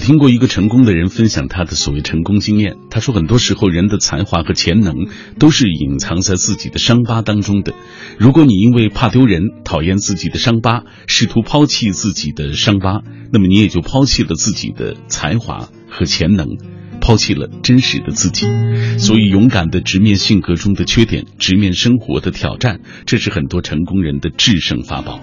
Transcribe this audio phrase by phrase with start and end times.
[0.00, 4.94] 听过一个成功的人分享他的所谓成功经验，他说很多时候人的才华和潜能
[5.38, 7.74] 都是隐藏在自己的伤疤当中的。
[8.18, 13.02] 如果你因为怕丢人、讨厌自己的伤疤，试图抛弃自己的伤疤，
[13.32, 16.48] 那么你也就抛弃了自己的才华和潜能。
[17.10, 18.46] 抛弃了真实的自己，
[19.00, 25.20] 所以勇敢的直面性格中的缺点，直面生活的挑战，这是很多成功人的制胜法宝。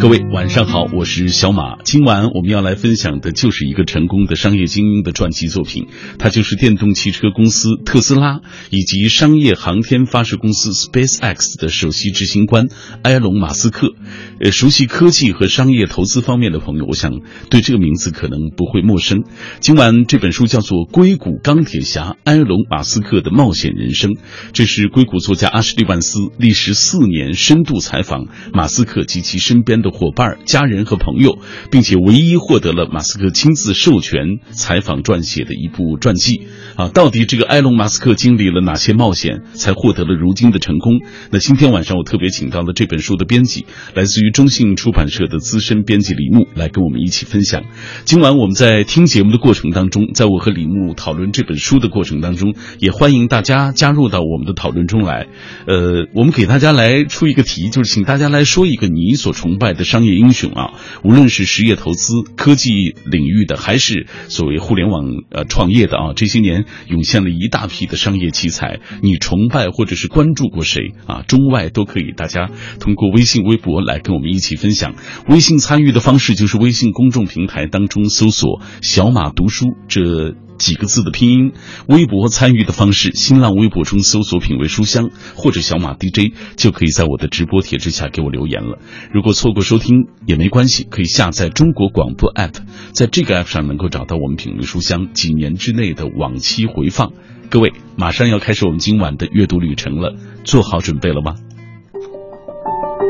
[0.00, 1.76] 各位晚上好，我是小马。
[1.84, 12.68] 今晚我们要来分享的就是一个成功的商业精英的传记作品，他就是电动汽车公司特斯拉以及商业航天发射公司 SpaceX 的首席执行官
[13.02, 13.92] 埃隆·马斯克。
[14.40, 19.24] 呃，熟悉科技和商业投资方面的朋友，我想对这个名字可能不会陌生。
[19.60, 24.12] 今晚这本书叫做《硅谷钢铁侠：埃隆·马斯克的冒险人生》，
[24.52, 31.38] 这是硅谷作家阿什利·万斯历时四年深度采访马斯克及其身边的伙伴、家人和朋友，
[31.70, 36.42] 并且唯一获得了马斯克亲自授权采访撰写的一部传记。
[36.76, 41.00] 啊，到底这个埃隆·马斯克经历了哪些冒险，才获得了如今的成功？
[41.30, 47.64] 那今天晚上我特别请到了这本书的编辑，来自于中信出版社的资深编辑李牧，来跟我们一起分享。
[48.04, 55.26] 今晚我们在听节目的过程当中，在我和李牧讨论这本书的过程当中，也欢迎大家加入到我们的讨论中来。
[55.66, 62.70] 呃，我们给大家来出一个题，就是请大家来说一个你所崇拜的商业英雄啊，无论是实业投资、科技
[63.10, 66.64] 领域的，还是所谓互联网呃创业的啊，这些年。
[66.88, 71.22] 涌现了一大批的商业奇才，你崇拜或者是关注过谁啊？
[71.22, 72.50] 中外都可以，大家
[72.80, 74.94] 通过微信、微博来跟我们一起分享。
[75.28, 81.52] 微信参与的方式就是微信公众平台当中搜索“小马读书”这几个字的拼音；
[81.88, 88.78] 微博参与的方式，新浪微博中搜索“品味书香”或者“小马 DJ”，就可以在我的直播帖之下给我留言了。
[89.12, 92.54] 如果错过收听也没关系，可以下载中国广播 app，
[92.92, 96.66] 在这个 app 上能够找到我们“品味书香”几年之内的往期。
[96.66, 97.12] 回放，
[97.48, 101.34] 各位马上要开始我们今晚的阅读旅程了，做好准备了吗？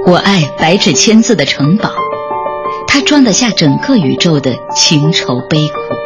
[0.06, 1.90] 我爱白纸千字的城堡，
[2.86, 6.05] 它装得下整个宇宙的情愁悲苦。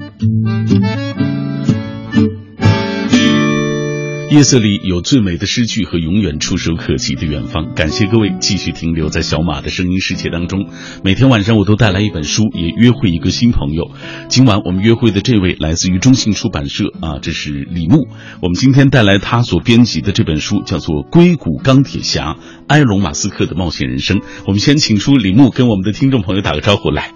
[4.29, 7.73] 夜色里有最美的诗句和永远触手可及的远方。
[7.73, 10.67] 感谢各位继续停留在小马的声音世界当中。
[11.03, 13.91] 每天晚上我都带来一本书，也约会一个新朋友。
[14.29, 18.07] 今晚我们约会的这位来自于中信出版社啊，这是李牧。
[18.41, 22.37] 我们今天带来他所编辑的这本书，叫做《硅谷钢铁侠：
[22.67, 24.17] 埃隆·马斯克的冒险人生》。
[24.45, 27.11] 我们先请出李牧，跟我们的听众朋友打个招呼来。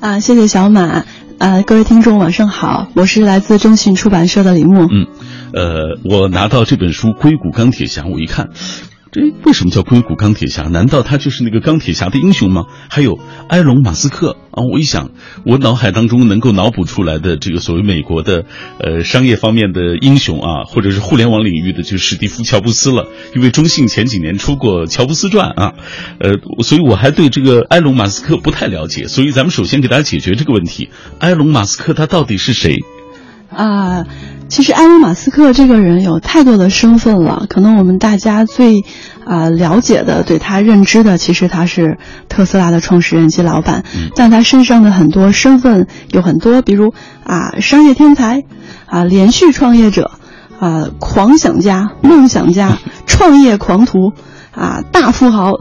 [0.00, 1.04] 啊，谢谢小马。
[1.38, 4.88] 啊，各位听众晚上好，我是来自中信出版社的李牧。
[4.90, 5.06] 嗯。
[5.52, 8.50] 呃，我拿到这本书《硅谷钢铁侠》，我一看，
[9.10, 10.64] 这为什么叫硅谷钢铁侠？
[10.64, 12.66] 难道他就是那个钢铁侠的英雄吗？
[12.90, 14.60] 还有埃隆·马斯克啊！
[14.70, 15.12] 我一想，
[15.46, 18.44] 我脑海当中能够脑补出来的这个所谓美国的
[18.78, 23.08] 呃商业方面的英雄啊，或者是互联网领域的，就是史蒂夫·乔布斯了。
[23.34, 25.74] 因为中信前几年出过《乔布斯传》啊，
[26.20, 26.32] 呃，
[26.62, 29.06] 所以我还对这个埃隆·马斯克不太了解。
[29.08, 30.90] 所以咱们首先给大家解决这个问题：
[31.20, 32.76] 埃隆·马斯克他到底是谁？
[33.50, 34.04] 啊。
[34.48, 38.82] 其实埃隆·马斯克这个人有太多的身份了，可能我们大家最
[39.26, 41.98] 啊了解的、对他认知的，其实他是
[42.30, 43.84] 特斯拉的创始人及老板。
[44.16, 46.94] 但他身上的很多身份有很多，比如
[47.24, 48.42] 啊商业天才，
[48.86, 50.12] 啊连续创业者，
[50.58, 54.14] 啊狂想家、梦想家、 创业狂徒，
[54.50, 55.52] 啊大富豪。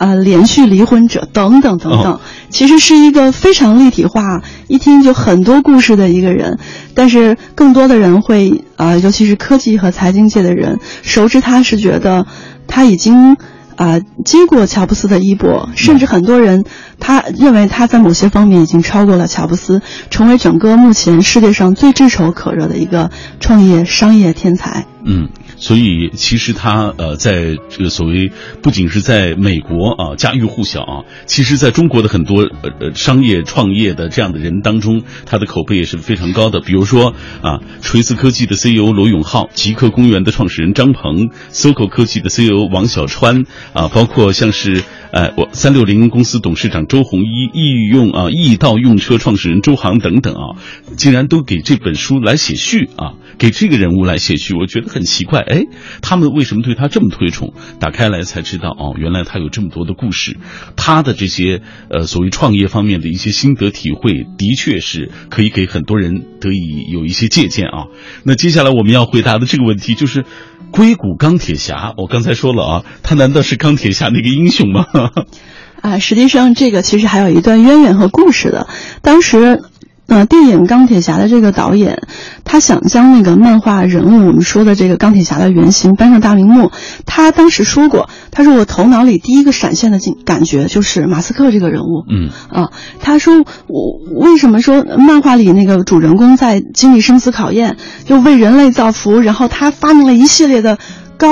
[0.00, 6.58] 啊，连续离婚者等等等等，其实是一个非常立体化，一听就很多故事的一个人。
[6.94, 12.26] 但是更多的人会啊，尤其是科技和财经界的人，熟知他是觉得
[12.66, 13.36] 他已经
[13.76, 16.64] 啊接过乔布斯的衣钵，甚至很多人
[16.98, 24.86] 他认为他在某些方面已经超过了乔布斯，成为整个目前世界上最炙手可热的一个创业商业天才。
[25.04, 25.28] 嗯。
[25.60, 36.60] 所以其实他呃，在这个所谓不仅是在美国啊家喻户晓啊，其实在中国的很多呃商业创业的这样的人当中，他的口碑也是非常高的。
[36.60, 50.56] 比如说啊，锤子科技的 CEO 罗永浩，极客公园的创始人张鹏，SOCO 科技的 CEO 王小川啊，包括像是呃我三六零公司董事长周鸿祎，易用啊易到用车创始人周航等等啊，
[50.96, 55.44] 竟然都给这本书来写序啊，给这个人物来写序，我觉得很奇怪。
[55.50, 55.64] 哎，
[56.00, 57.52] 他们为什么对他这么推崇？
[57.80, 60.36] 打开来才知道，哦，原来他有这么多的故事，
[60.76, 61.60] 他的这些
[61.90, 67.86] 呃所谓创业方面的一些心得体会，的确是可以给很多人得以有一些借鉴啊。
[68.22, 70.24] 那接下来我们要回答的这个问题就是，
[70.70, 74.86] 硅谷钢铁侠，我刚才说了啊，他难道是钢铁侠那个英雄吗？
[75.82, 78.68] 啊，实际上这个其实还有一段渊源和故事的。
[79.00, 79.62] 当时，
[80.10, 82.02] 呃，电影《钢铁侠》的这个导演，
[82.44, 86.72] 他想将那个漫画人物，我们说的这个钢铁侠的原型搬上大荧幕。
[87.06, 92.02] 他当时说过，他说我头脑里第一个闪现的感感觉就是马斯克这个人物。
[92.10, 100.78] 嗯啊，他说我为什么说漫画里那个主人公在经历生死考验，就为人类造福，然后他发明了一系列的
[101.18, 101.28] 高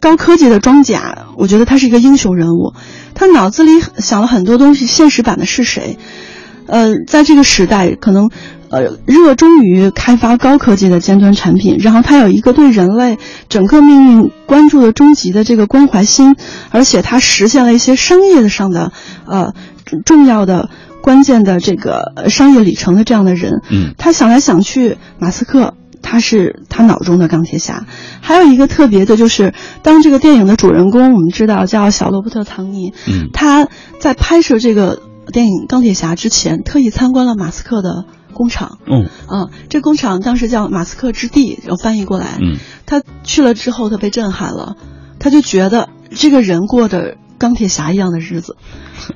[0.00, 2.72] 高科技的装甲，我觉得他是一个英雄人物。
[3.14, 5.98] 他脑子里想了很多东西，现实版的是谁？
[6.68, 8.30] 呃，在这个时代，可能
[8.70, 13.18] 呃热衷于开发高科技的尖端产品，然后他有一个对人类
[13.48, 16.36] 整个命运关注的终极的这个关怀心，
[16.70, 18.92] 而且他实现了一些商业上的
[19.26, 19.54] 呃
[20.04, 20.70] 重要的
[21.02, 23.62] 关键的这个呃商业里程的这样的人。
[23.70, 25.74] 嗯他想来想去，马斯克。
[26.00, 27.84] 他是他脑中的钢铁侠，
[28.22, 33.68] 还有一个特别的就是，当这个电影的主人公我们知道叫小罗伯特·唐尼，嗯他
[33.98, 35.02] 在拍摄这个
[35.32, 38.78] 电影《钢铁侠》之前，特意参观了马斯克的工厂。
[38.86, 42.38] 嗯啊，这工厂当时叫马斯克之地，然后翻译过来。
[42.40, 44.76] 嗯他去了之后，他被震撼了，
[45.18, 48.56] 他就觉得这个人过着钢铁侠一样的日子，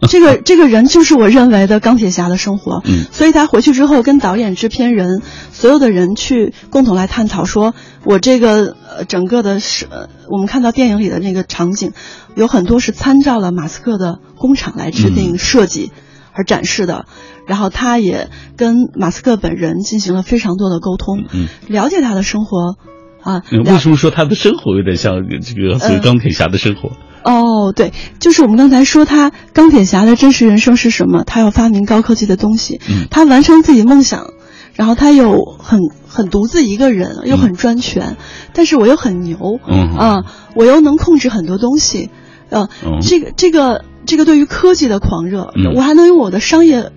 [0.09, 2.81] 这个 这个人就是我认为的钢铁侠的生活。
[2.85, 5.21] 嗯所以他回去之后跟导演、制片人
[5.51, 7.75] 所有的人去共同来探讨，说
[8.05, 11.93] 我这个呃整个的是呃我们看到电影里的那个场景，
[12.35, 15.93] 有很多是参照了马斯克的工厂来制定嗯设计
[16.33, 17.05] 而展示的。
[17.47, 21.49] 然后他也跟马斯克本人进行了非常多的沟通，嗯。
[21.67, 22.77] 了解他的生活。
[23.21, 26.91] 啊，为什么说他的生活有点像这个所谓钢铁侠的生活？
[27.25, 31.25] 哦，对，就是我们刚才说他钢铁侠的真实人生是什么？
[31.25, 33.07] 他要发明高科技的东西，嗯。
[33.11, 34.29] 他完成自己梦想，
[34.75, 38.17] 然后他又很很独自一个人，又很专权，
[38.53, 39.97] 但是我又很牛，嗯。
[39.97, 40.25] 啊，
[40.55, 42.11] 我又能控制很多东西，
[42.51, 45.75] 呃，嗯这个这个这个对于科技的狂热，嗯。
[45.77, 46.91] 我还能用我的商业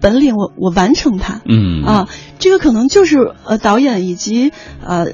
[0.00, 1.82] 本领，我我完成它，嗯。
[1.84, 2.08] 啊，
[2.38, 4.52] 这个可能就是呃导演以及
[4.82, 5.12] 呃呃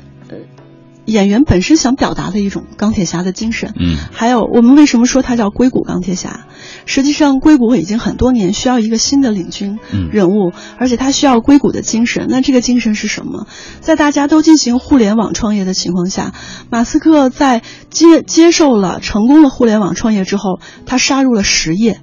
[1.05, 3.73] 演员本身想表达的一种钢铁侠的精神。
[3.79, 6.47] 嗯还有我们为什么说他叫硅谷钢铁侠？
[6.87, 12.27] 实际上，硅谷已经很多年需要一个新的领军嗯人物，而且他需要硅谷的精神。
[12.29, 13.47] 那这个精神是什么？
[13.81, 16.33] 在大家都进行互联网创业的情况下，
[16.71, 22.01] 马斯克在接接受了成功的互联网创业之后，他杀入了实业。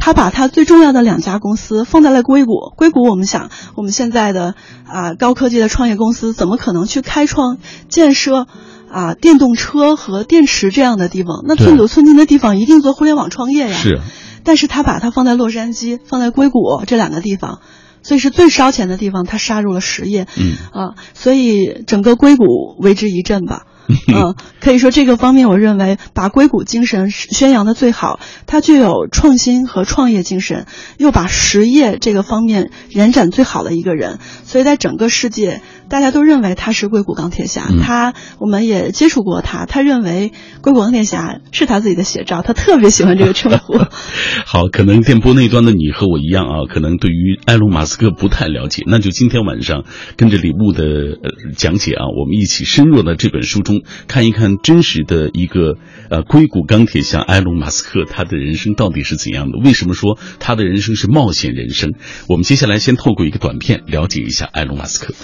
[0.00, 2.72] 他把他最重要的两家公司放在了硅谷。
[2.76, 4.54] 硅谷，我们想，我们现在的
[4.86, 7.58] 啊、高科技的创业公司怎么可能去开创
[7.88, 8.46] 建设
[8.90, 11.44] 啊电动车和电池这样的地方？
[11.46, 13.76] 那寸土寸金的地方一定做互联网创业呀。
[13.76, 14.02] 是啊
[14.42, 17.60] 但是他把它放在洛杉矶、放在硅谷这两个地方，
[18.02, 20.26] 所以是最烧钱的地方，他杀入了实业。
[20.38, 22.44] 嗯啊，所以整个硅谷
[22.78, 23.66] 为之一振吧。
[24.08, 30.66] 嗯，可以说这个方面，我认为把硅谷精神宣扬的最好，它具有创新和创业精神，
[30.98, 37.66] 又把实业这个方面延展最好的一个人，所以在整个世界，大家都认为他是硅谷钢铁侠。
[37.68, 40.32] 嗯他我们也接触过他，他认为
[40.62, 43.78] 硅谷钢铁侠是他自己的写照，他特别喜欢这个称呼。
[44.46, 49.84] 好，可能电波那端的你和我一样啊，可能对于埃隆·马斯克不太了解，那就今天晚上
[50.16, 55.76] 跟着李牧的呃讲解啊，我们一起深入到这本书中看一看真实的一个
[56.10, 59.58] 呃硅谷钢铁侠埃隆·马斯克他的人生到底是怎样的？
[59.58, 61.90] 为什么说他的人生是冒险人生？
[62.28, 65.14] 我们接下来先透过一个短片了解一下埃隆·马斯克。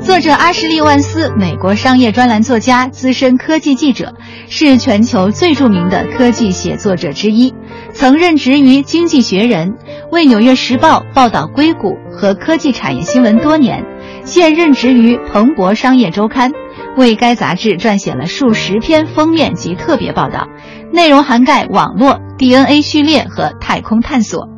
[0.00, 4.14] 作者阿什利·万斯，美国商业专栏作家、资深科技记者，
[4.48, 7.54] 是全球最著名的科技写作者之一。
[7.92, 9.68] 曾任职于《经济学人》，
[10.10, 13.84] 为《纽约时报》报道硅谷和科技产业新闻多年。
[14.24, 16.50] 现任职于《彭博商业周刊》，
[16.96, 20.48] 为该杂志撰写了数十篇封面及特别报道，
[20.92, 24.57] 内容涵盖网络、DNA 序列和太空探索。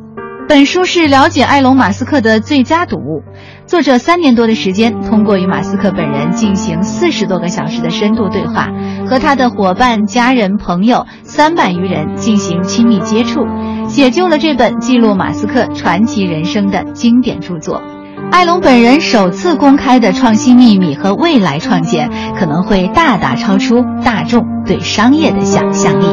[0.51, 3.23] 本书是了解埃隆·马斯克的最佳读物。
[3.67, 8.67] 作者三年多的时间，通过与马斯克本人进行四十多个小时的深度对话，
[9.07, 13.45] 和他的伙伴、家人、朋友三百余人进行亲密接触，
[13.87, 17.81] 写就了这本记录马斯克传奇人生的经典著作。
[18.33, 26.07] 埃隆本人首次公开的创新秘密和未来创建，可能会大大超出大众对商业的想象力。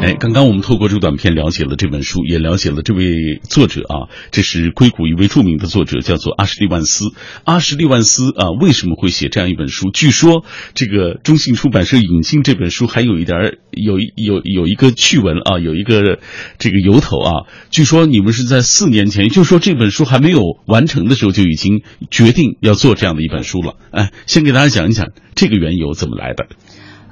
[0.00, 7.06] 哎，刚刚我们透过这个短片了解了这本书，也了解了这位作者啊，这是硅谷一位著名的作者，叫做阿什利万斯。
[7.44, 9.90] 阿什利万斯啊，为什么会写这样一本书？
[9.92, 16.20] 据说这个中信出版社引进这本书还有一点有有有一个趣闻啊，有一个
[16.58, 17.32] 这个由头啊。
[17.70, 23.74] 据说你们是在四年前，也就是说这本书还没有完成的时候，就已经决定要做这样的一本书了。
[23.90, 26.46] 哎，先给大家讲一讲这个缘由怎么来的。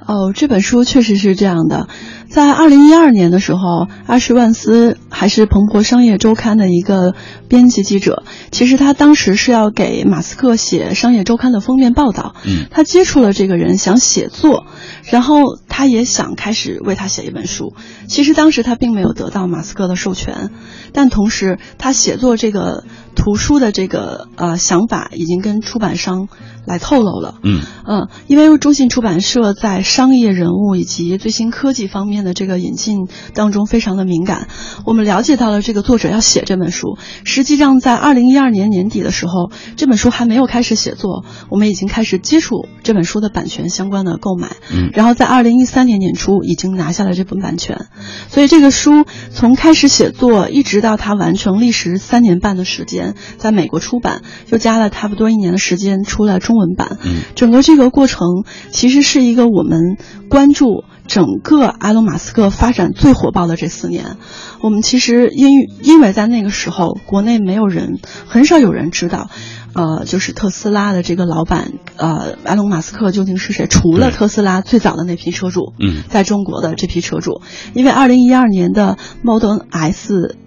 [0.07, 1.89] 哦，这本书确实是这样的。
[2.29, 7.15] 在二零一二年的时候，阿什万斯还是彭博商业周刊的一个
[7.47, 8.23] 编辑记者。
[8.51, 12.35] 其实他当时是要给马斯克写商业周刊的封面报道。
[12.45, 14.65] 嗯，他接触了这个人，想写作，
[15.03, 17.73] 然后他也想开始为他写一本书。
[18.07, 20.51] 其实当时他并没有得到马斯克的授权，
[20.93, 22.83] 但同时他写作这个
[23.15, 26.27] 图书的这个呃想法已经跟出版商
[26.65, 27.35] 来透露了。
[27.43, 34.47] 嗯嗯，因为中信出版社在商业人物以及最新科技方面的这个引进当中非常的敏感。
[34.85, 44.55] 我们了解到了这个作者要写这本书，实际上在二零一二年年底的时候，这本书还没有开始写作，我们已经开始接触这本书的版权相关的购买。
[44.71, 47.87] 嗯然后在二零一三年年初已经拿下了这本版权，
[48.29, 56.97] 所以这个书从开始写作一直到它完成，历时三年半的时间，在美国出版，又加了差不多一年的时间出了中文版。
[57.03, 59.97] 嗯整个这个过程其实是一个我们
[60.29, 64.17] 关注整个埃隆·马斯克发展最火爆的这四年。
[64.61, 69.29] 我们其实因因为在那个时候，国内没有人，很少有人知道，
[69.73, 73.67] 呃，就是特斯拉的这个老板，呃，埃隆·马斯克究竟是谁？
[73.67, 76.03] 除了特斯拉最早的那批车主，嗯。
[76.09, 77.41] 在中国的这批车主，
[77.73, 80.37] 因为二零一二年的 Model S，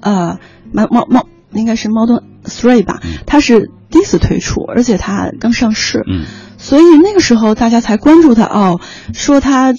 [0.00, 0.38] 呃
[0.72, 6.24] ，Mo Mo Mo 应该是 Model Three 吧，它是第一次推出，而且它刚上市，嗯。
[6.56, 8.80] 所以那个时候大家才关注他哦，
[9.12, 9.72] 说他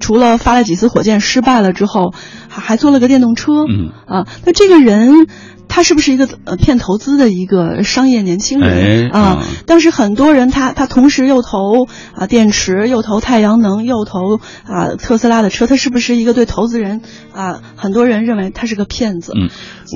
[0.00, 2.12] 除了发了几次火箭失败了之后，
[2.48, 5.26] 还还做了个电动车，嗯啊，那这个人。
[5.68, 9.56] 他是不是一个呃骗投资的一个商业年轻人哎啊嗯？
[9.66, 17.60] 当时很多人他他同时又投啊电池，又投太阳能，又投啊特斯拉的车，他是不是一个对投资人啊？
[17.76, 19.32] 很多人认为他是个骗子。
[19.36, 19.50] 嗯，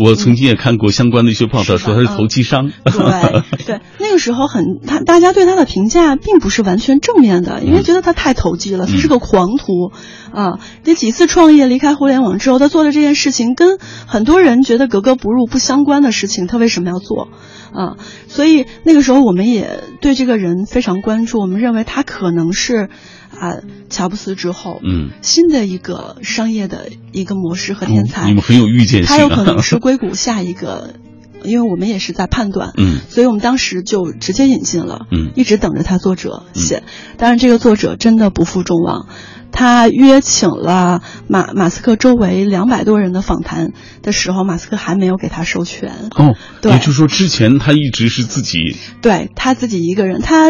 [0.04, 2.70] 我曾经也看过相关的一些报道，说他是投机商。
[2.84, 9.90] 对对，那个时候很他大家对他的评价并不是完全正面的，因为觉得他太投机了，他是个狂徒
[10.32, 10.58] 啊。
[10.84, 17.28] 这几次创业离开互联网之后，他做的这件事情跟很多人觉得格格不入、不相关的事情，他为什么要做
[17.72, 17.96] 啊？
[18.28, 22.90] 所以那个时候我们也对这个人非常关注，我们认为他可能是
[23.30, 28.26] 啊乔布斯之后嗯，新的一个商业的一个模式和天才。
[28.26, 29.06] 你们很有预见性、啊。
[29.08, 30.94] 他有可能是硅谷下一个，
[31.44, 36.82] 因为我们也是在判断，嗯所以我们当时就直接引进了，嗯一直等着他作者写。
[37.16, 39.06] 当然，这个作者真的不负众望，
[39.50, 43.72] 他约请了马马斯克周围两百多人的访谈
[44.02, 46.10] 的时候，马斯克还没有给他授权。
[46.14, 50.48] 哦，对也就是说之前他一直是自己对他自己一个人，他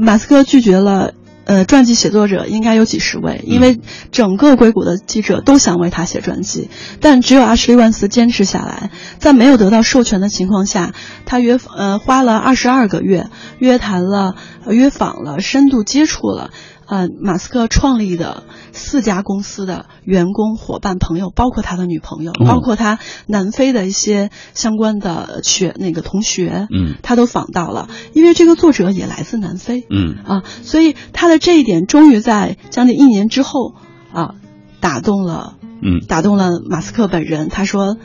[0.00, 1.14] 马斯克拒绝了。
[1.44, 3.80] 呃，传记写作者应该有几十位，因为
[4.12, 6.70] 整个硅谷的记者都想为他写传记，
[7.00, 10.92] 但只有阿什利万斯坚持下来，在没有得到授权的情况下，
[11.26, 13.26] 他约呃花了二十二个月，
[13.58, 16.50] 约谈了、呃约访了、深度接触了。
[16.92, 26.96] 呃，马斯克创立的四家公司的员工、伙伴、朋友，包括他的女朋友，哦包括他南非的一些相关的学那个同学，嗯。
[27.02, 30.16] 他都访到了，因为这个作者也来自南非，嗯。
[30.26, 33.72] 啊，所以他的这一点终于在将近一年之后
[34.12, 34.34] 啊，
[34.80, 36.00] 打动了嗯。
[36.06, 37.48] 打动了马斯克本人。
[37.48, 37.96] 他说：“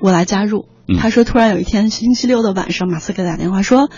[0.00, 0.68] 我来加入。
[0.86, 0.96] 嗯。
[0.96, 3.90] 他说：“突然有一天星期六的晚上，马斯克打电话说：‘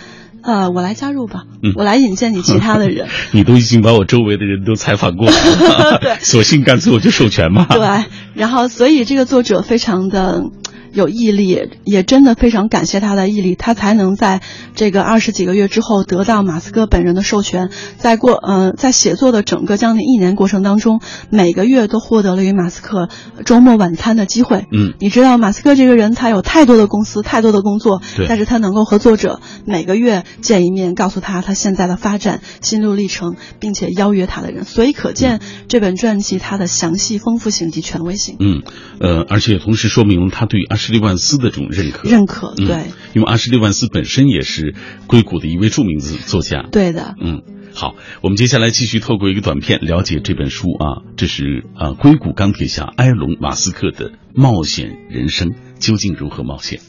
[0.45, 3.09] 呃，我来加入吧，嗯我来引荐你其他的人。
[3.33, 7.67] ’你都已经把我周围的人都采访过了， 对索性干脆我就授权嘛。
[7.71, 10.43] 对，然后所以这个作者非常的
[10.95, 14.41] 有毅力，也真的非常感谢他的毅力，他才能在
[14.75, 23.09] 这个二十几个月之后得到马斯克本人的授权，在过呃在写作的整个将近一年过程当中，每个月都获得了与马斯克
[23.45, 24.67] 周末晚餐的机会。
[24.73, 38.37] 嗯，你知道马斯克这个人，他有太多的公司，太多的工作，但是他能够和作者每个月见一面，告诉他他现在的发展心路历程，并且邀约他的人，所以可见这本传记它的详细、丰富性及权威性。
[38.39, 38.63] 嗯，
[39.01, 42.09] 呃，而且同时说明了他对阿什利万斯的这种认可。
[42.09, 42.77] 认可，嗯对，
[43.15, 44.75] 因为阿什利万斯本身也是
[45.07, 46.69] 硅谷的一位著名的作家。
[46.71, 47.15] 对的。
[47.21, 56.81] 嗯，好，我们接下来继续透过一个短片了解这本书啊，这是啊硅谷钢铁侠埃隆·马斯克的冒险人生究竟如何冒险？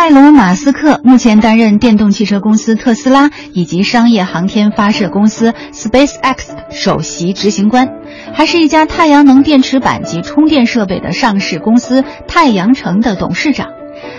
[0.00, 6.36] 埃隆·马斯克目前担任电动汽车公司特斯拉以及商业航天发射公司 SpaceX
[6.70, 7.86] 首席执行官，
[8.32, 13.68] 还是一家太阳能电池板及充电设备的上市公司太阳城的董事长。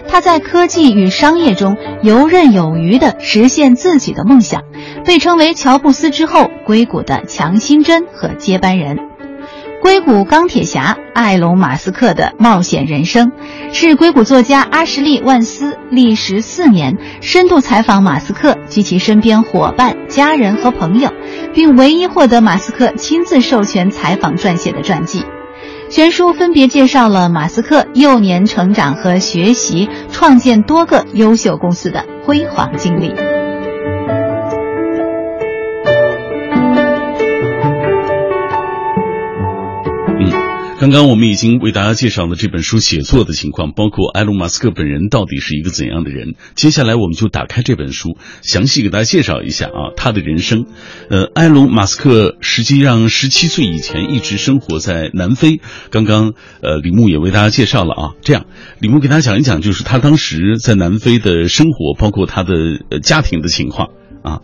[0.07, 4.61] 他在科技与商业中游刃有余地实现自己的梦想，
[5.03, 9.10] 被称为乔布斯之后硅谷的强心针和接班人。
[9.81, 13.31] 硅谷钢铁侠埃隆·马斯克的冒险人生，
[13.73, 21.11] 是硅谷作家阿什利·万斯历时四年深度采访马斯克及其身边伙伴、家人和朋友，
[21.55, 25.25] 并唯一获得马斯克亲自授权采访撰写的传记。
[25.89, 33.40] 全书分别介绍了马斯克幼年成长和学习、创建多个优秀公司的辉煌经历。
[40.81, 46.33] 刚刚我们已经为大家介绍了这本书写作的情况，包括埃隆·马斯克本人到底是一个怎样的人。
[46.55, 50.65] 接下来我们就打开这本书，详细给大家介绍一下啊他的人生。
[51.11, 55.61] 呃，埃隆·马斯克实际上十七岁以前一直生活在南非。
[55.91, 56.33] 刚刚
[56.63, 58.47] 呃李牧也为大家介绍了啊，这样
[58.79, 62.53] 李牧给大家讲一讲，就是他当时在南非的生活，包括他的
[63.03, 63.89] 家庭的情况
[64.23, 64.39] 啊。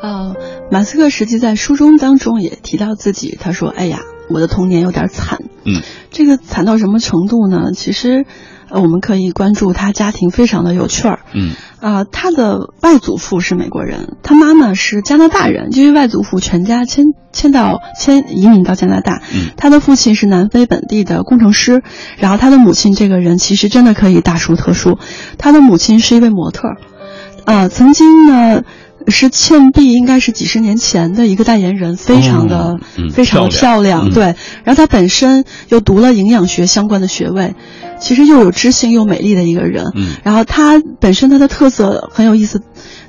[0.00, 0.36] 呃，
[0.70, 3.98] 马斯克实际在书中当中也提到自己，他说：“哎呀，
[4.30, 7.72] 我的童年有点惨。”嗯，这个惨到什么程度呢？
[7.74, 8.24] 其实，
[8.70, 11.20] 呃，我们可以关注他家庭非常的有趣儿。
[11.34, 19.20] 嗯，啊、他的外祖父是美国人，他妈妈是加拿大人，因为外祖父全家迁迁到迁移民到加拿大。
[19.34, 21.82] 嗯，他的父亲是南非本地的工程师，
[22.16, 24.98] 然后他的母亲这个人其实真的可以大书特书，
[25.36, 26.76] 他的母亲是一位模特儿，
[27.44, 28.62] 啊、曾经呢。
[29.08, 32.78] 是倩碧，应该是几十年前的一个代言人，非常的、
[33.12, 34.08] 非常的漂亮。
[34.08, 34.24] 嗯对，
[34.64, 37.54] 然后她本身又读了营养学相关的学位，
[37.98, 39.86] 其实又有知性又美丽的一个人。
[39.94, 42.62] 嗯然后她本身她的特色很有意思，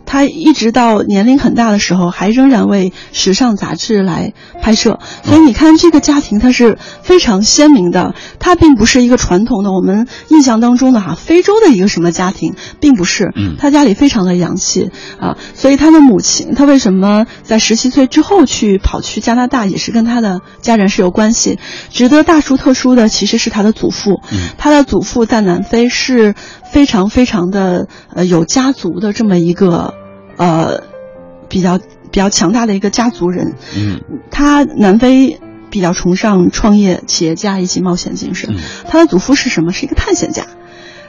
[0.05, 5.00] 她一直到年龄很大的时候，还仍然为时尚杂志来拍摄。
[5.24, 13.32] 所以你看，这个家庭它是非常鲜明的，它并不是一个传统的我们印象当中的哈非洲的一个什么家庭，并不是。
[13.36, 21.60] 嗯他家里非常的洋气啊，所以他的母亲，他为什么在十七岁之后去跑去加拿大，也是跟他的家人是有关系。
[21.91, 26.34] 值得大书特书的其实是他的祖父，嗯他的祖父在南非是
[26.71, 29.93] 非常非常的呃有家族的这么一个
[30.41, 30.84] 呃
[31.47, 33.54] 比较比较强大的一个家族人。
[33.77, 34.01] 嗯
[34.32, 38.49] 他南非比较崇尚创业、企业家以及冒险精神。
[38.54, 38.58] 嗯
[38.89, 39.71] 他的祖父是什么？
[39.71, 40.45] 是一个探险家。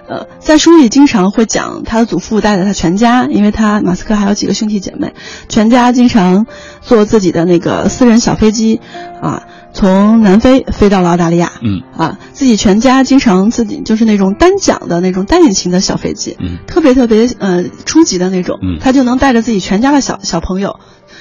[0.09, 5.15] 呃，在书里经常会讲他的祖父带着他全家，因为他马斯克还有几个兄弟姐妹，
[5.49, 6.47] 全家经常
[6.81, 8.81] 坐自己的那个私人小飞机，
[9.23, 11.83] 啊，从南非飞到了澳大利亚，嗯。
[11.97, 16.59] 啊，自己全家经常自己就是那种单桨的那种单引擎的小飞机，嗯。
[16.67, 18.79] 特别特别呃初级的那种，嗯。
[18.81, 20.81] 他就能带着自己全家的小小朋友，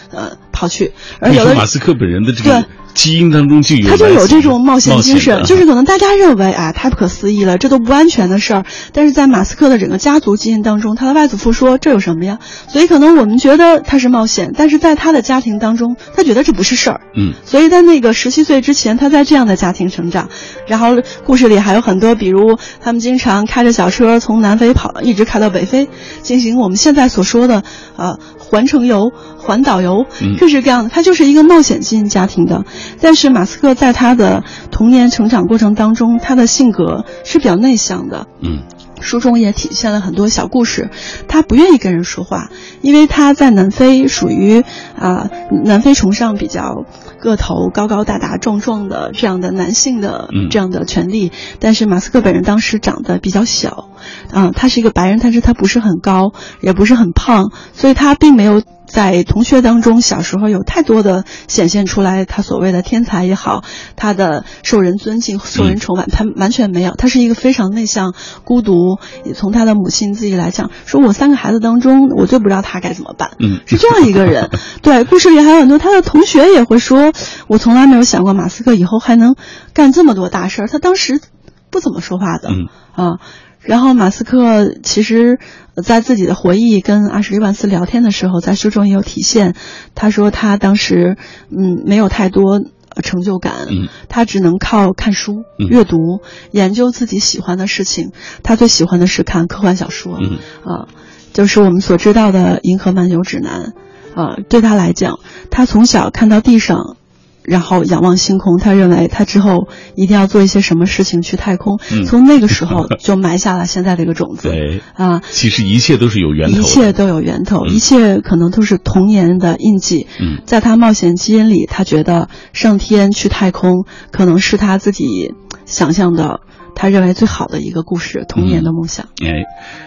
[0.10, 12.39] 呃，跑去，而有的马斯克本人的这个对基因当中就有他就有这种冒险精神，就是可能大家认为啊太不可思议了，这都不安全的事儿，但是在马斯克的整个家族基因当中，他的外祖父说这有什么呀？
[12.67, 17.01] 所以可能我们觉得他是冒险，但是在他的家庭当中，他觉得这不是事儿。
[17.15, 20.30] 嗯所以在那个十七岁之前，他在这样的家庭成长。
[20.67, 25.88] 然后故事里还有很多，比如他们经常开着小车从南非跑，一直开到北非，
[26.21, 27.63] 进行我们现在所说的
[27.95, 30.89] 呃环城游、环岛游嗯，各式各样的。
[30.89, 32.63] 他就是一个冒险基因家庭的。
[33.02, 38.28] 但是马斯克在他的童年成长过程当中，他的性格是比较内向的。
[38.41, 38.63] 嗯
[39.02, 40.91] 书中也体现了很多小故事，
[41.28, 44.63] 他不愿意跟人说话，因为他在南非属于
[44.96, 45.28] 啊、
[45.63, 46.86] 南非崇尚比较
[47.20, 53.89] 个头高高大大壮壮的这样的男性的嗯这样的权利，但是马斯克本人当时长得比较小，
[54.32, 63.64] 啊、他是一个白人，但是他不是很高，也不是很胖，所以他并没有在同学当中，小时候有太多的显现出来，他所谓的天才也好，
[63.96, 66.92] 他的受人尊敬、受人崇拜，他完全没有。
[66.92, 68.98] 他是一个非常内向、孤独。
[69.24, 73.32] 也从他的母亲自己来讲，说我三个孩子当中，我最不知道他该怎么办。
[73.40, 74.50] 嗯，是这样一个人。
[74.82, 77.14] 对，故事里还有很多他的同学也会说，
[77.48, 79.36] 我从来没有想过马斯克以后还能
[79.74, 80.68] 干这么多大事儿。
[80.68, 81.22] 他当时
[81.70, 82.50] 不怎么说话的。
[82.50, 83.20] 嗯啊。
[83.62, 85.39] 然后马斯克其实，
[85.84, 89.56] 在自己的回忆跟阿什利万斯聊天的时候，在书中也有体现。
[89.93, 91.17] 他说他当时
[91.50, 92.60] 嗯没有太多
[93.04, 96.21] 成就感，嗯，他只能靠看书、阅读、
[96.52, 98.12] 研究自己喜欢的事情。
[98.41, 100.88] 他最喜欢的是看科幻小说，嗯啊，
[101.32, 103.74] 就是我们所知道的《银河漫游指南》
[104.19, 104.38] 啊。
[104.50, 105.19] 对他来讲，
[105.52, 106.97] 他从小看到地上。
[107.43, 111.80] 然后仰望星空，他认为他之后一定要做一些什么事情去太空。
[111.91, 114.49] 嗯、从那个时候就埋下了现在这个种子。
[114.51, 120.08] 对啊，其实一切都是有源头，一切都有源头，嗯、一切可能都是童年的印记。
[120.19, 125.34] 嗯，在他冒险基因里，他觉得上天去太空可能是他自己
[125.65, 126.41] 想象的。
[126.75, 129.10] 他认为最好的一个故事，童年的梦想。
[129.23, 129.43] 哎，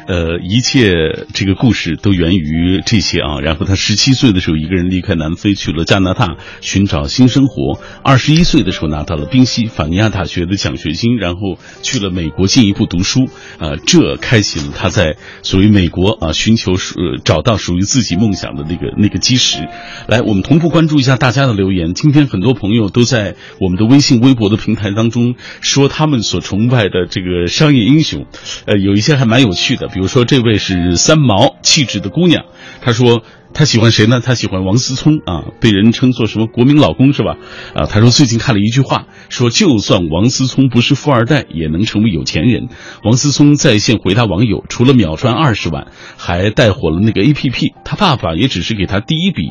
[0.06, 3.40] 呃，一切这个故事都源于这些啊。
[3.40, 7.80] 然后他十七岁的时候，一个人离开南非去了加拿大寻找新生活。
[8.04, 13.28] 二十一岁的时候拿到了宾夕法尼亚大学的奖学金，然后去了美国进一步读书。
[13.58, 16.94] 呃，这开启了他在所谓美国啊寻求属
[17.24, 19.66] 找到属于自己梦想的那个那个基石。
[20.06, 21.94] 来，我们同步关注一下大家的留言。
[21.94, 26.73] 今天很多朋友都在我们的微信、微博的平台当中说他们所崇拜。
[26.82, 28.26] 的这个商业英雄，
[28.66, 32.44] 呃，有一些还蛮有趣的，比如说这位是三毛气质的姑娘，
[32.80, 33.22] 她说
[33.54, 34.20] 她喜欢谁呢？
[34.20, 37.36] 她喜欢王思聪啊，被人称作什么国民老公是吧？
[37.72, 42.68] 啊，她说最近看了一句话，说就算王思聪不是富二代，也能成为有钱人。
[43.04, 45.86] 王思聪在线回答网友，除了秒赚二十万，
[46.16, 47.74] 还带火了那个 A P P。
[47.84, 49.44] 他爸爸也只是给他第一笔，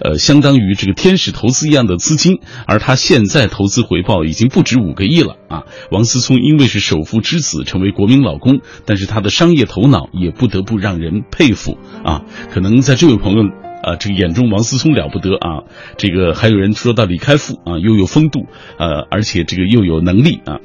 [0.00, 5.62] 呃，相当于这个天使投资一样的资金，而他现在投资回报已经不止五个亿了啊。
[5.92, 12.22] 王思聪因为是首富之子，成为国民老公，但是他的商业头脑也不得不让人佩服啊。
[12.50, 13.43] 可能在这位朋友。
[13.84, 15.64] 啊，这个眼中王思聪了不得啊！
[15.98, 18.46] 这个还有人说到李开复啊，又有风度，
[18.78, 20.58] 呃，而且这个又有能力啊。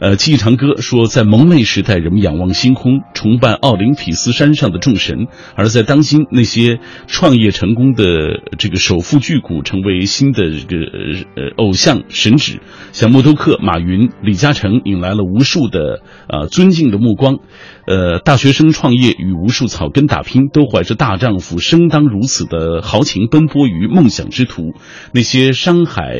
[0.00, 8.04] 呃，记忆长歌说，在蒙昧时代，人们仰望星空，崇拜奥林匹斯山上的众神；而在当今，那些创业成功的
[8.58, 10.84] 这个首富巨贾，成为新的这个
[11.36, 12.58] 呃偶像神祇，
[12.92, 17.38] 像默多克、马云、李嘉诚，引来了无数的呃尊敬的目光。
[17.86, 24.72] 呃，大学生创业与无数草根打拼，都怀着大丈夫生当如此的豪情奔波于梦想之途。
[25.12, 26.14] 那些山海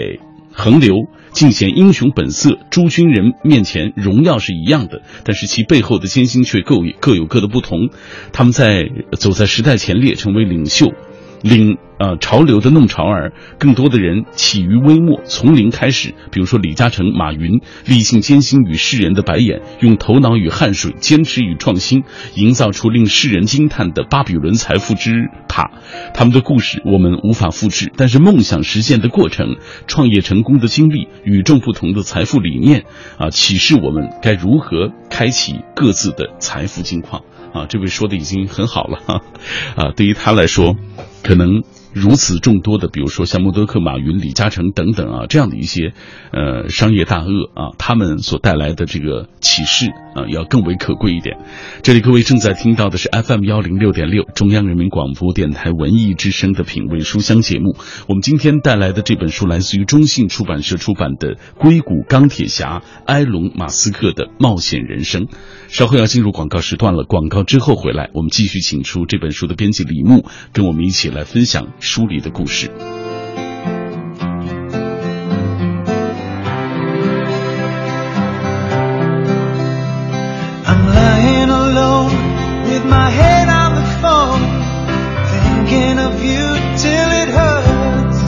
[0.53, 0.95] 横流，
[1.33, 2.59] 尽显英雄本色。
[2.71, 7.89] 诸军人面前，荣耀是一样的，但是其背后的艰辛却各各有各的不同。
[8.33, 8.85] 他们在
[9.19, 10.93] 走在时代前列，成为领袖。
[11.45, 16.15] 领呃潮流的弄潮儿，更多的人起于微末，从零开始。
[16.33, 22.05] 比如说李嘉诚、马云，历尽艰辛与世人的白眼，用头脑与汗水，坚持与创新，
[22.35, 25.71] 营造出令世人惊叹的巴比伦财富之塔。
[26.15, 32.85] 他们的故事我们无法复制，但是梦想实现的过程、创业成功的经历、与众不同的财富理念
[33.19, 37.23] 啊，启示我们该如何开启各自的财富金矿
[37.55, 37.65] 啊。
[37.67, 39.23] 这位说的已经很好了哈，
[39.77, 40.77] 啊，对于他来说。
[41.27, 41.63] 可能
[41.95, 45.95] 如此众多的，比如说像默多克、马云、李嘉诚等等啊，这样的一些
[46.33, 51.37] 呃商业大鳄啊，他们所带来的这个启示啊，要更为可贵一点。
[51.83, 57.77] 这里各位正在听到的是 FM 幺零六点六中央人民广播电台文艺之声的品味书香节目。
[58.09, 65.27] 我们今天带来的这本书来自于中信出版社出版的《硅谷钢铁侠埃隆·马斯克的冒险人生》。
[65.69, 72.71] 稍后要进入广告时段了，广告之后回来，我们继续请出这本书的编辑李牧，跟我们一起来分享书里的故事。
[82.85, 84.43] my head on the phone,
[85.33, 86.47] thinking of you
[86.83, 88.19] till it hurts.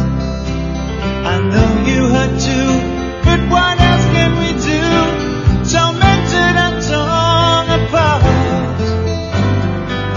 [1.33, 2.71] I know you hurt too,
[3.27, 4.85] but what else can we do?
[5.73, 8.23] Tormented and torn apart.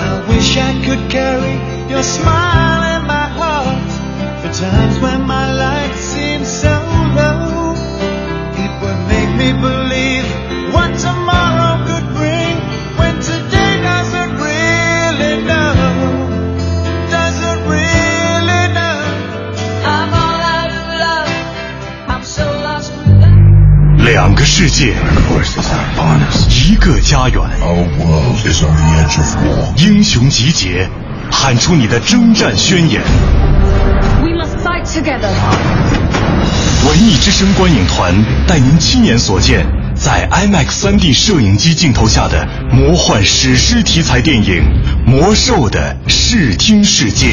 [0.08, 2.49] I wish I could carry your smile.
[24.60, 24.94] 世界，
[26.50, 27.42] 一个家园。
[29.78, 30.86] 英雄集结，
[31.32, 33.02] 喊出你的征战宣言。
[34.22, 35.30] We must fight together.
[36.90, 38.14] 文艺之声观影团
[38.46, 44.62] 带您亲眼所见，在 IMAX 3D 摄影机镜头下的魔幻史诗题材电影
[45.10, 47.28] 《魔兽的视听世界》。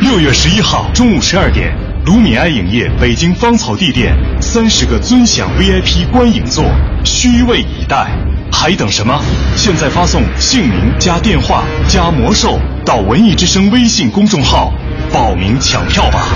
[0.00, 1.72] 六月十一号中午十二点，
[2.08, 6.64] 卢米埃影业北京芳草地店三十个尊享 VIP 观影座，
[7.04, 8.06] 虚位以待，
[8.50, 9.20] 还等什么？
[9.56, 14.72] 现在发送姓名加电话加魔兽到文艺之声微信公众号
[15.12, 16.28] 报名抢票吧。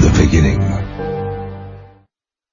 [0.00, 0.65] The beginning.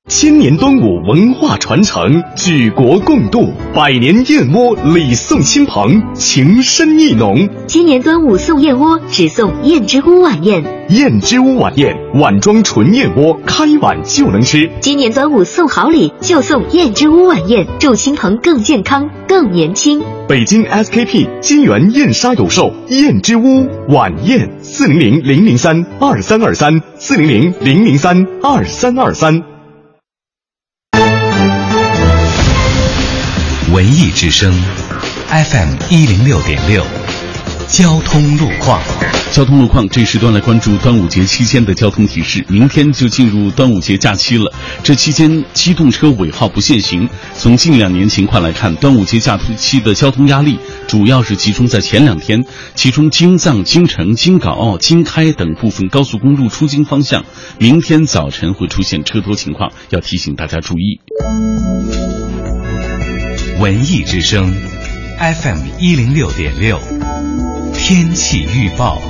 [0.10, 7.48] 千年端午文化传承，举国共度，百年燕窝礼送亲朋，情深意浓。
[7.68, 10.62] 今年端午送燕窝，只送燕之屋晚宴。
[10.90, 14.70] 燕之屋晚宴，碗装纯燕窝，开碗就能吃。
[14.82, 20.02] 今年端午送好礼，就送燕之屋晚宴，祝亲朋更健康、更年轻。
[20.28, 29.53] 北京 SKP 金源燕莎有售燕之屋晚宴，四零零零零三二三二三，四零零零零三二三二三。
[33.72, 34.52] 文艺之声
[35.30, 36.84] ，FM 一零六点六，
[37.68, 38.82] 交通路况。
[39.32, 42.46] 交通路况这时段来关注端午节期间的交通提示。
[42.48, 44.52] 明天就进入端午节假期了，
[44.84, 47.10] 这期间机动车尾号不限行。
[47.36, 52.44] 从近两年情况来看，端午节假期的交通压力主要是集中在前两天，
[52.76, 57.26] 其中京藏、京承、京港澳、京开等部分高速公路出京方向，
[57.58, 62.23] 明天早晨会出现车多情况，要提醒大家注意。
[63.64, 64.54] 文艺之声
[65.18, 66.78] ，FM 一零六点六，
[67.74, 69.02] 天气预报。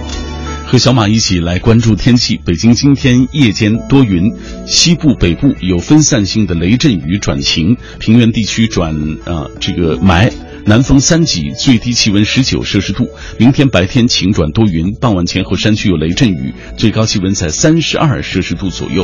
[0.68, 2.40] 和小马一起来关注天气。
[2.46, 4.32] 北京今天夜间多云，
[4.68, 8.94] 西部、北部有分散性的雷阵雨转晴，平原地区转
[9.26, 10.32] 啊、呃、这个霾。
[10.68, 13.10] 南风三级，最低气温十九摄氏度。
[13.40, 19.04] 明天白天晴转多云，傍晚前后山区有雷阵雨，最高气温在三十二摄氏度左右。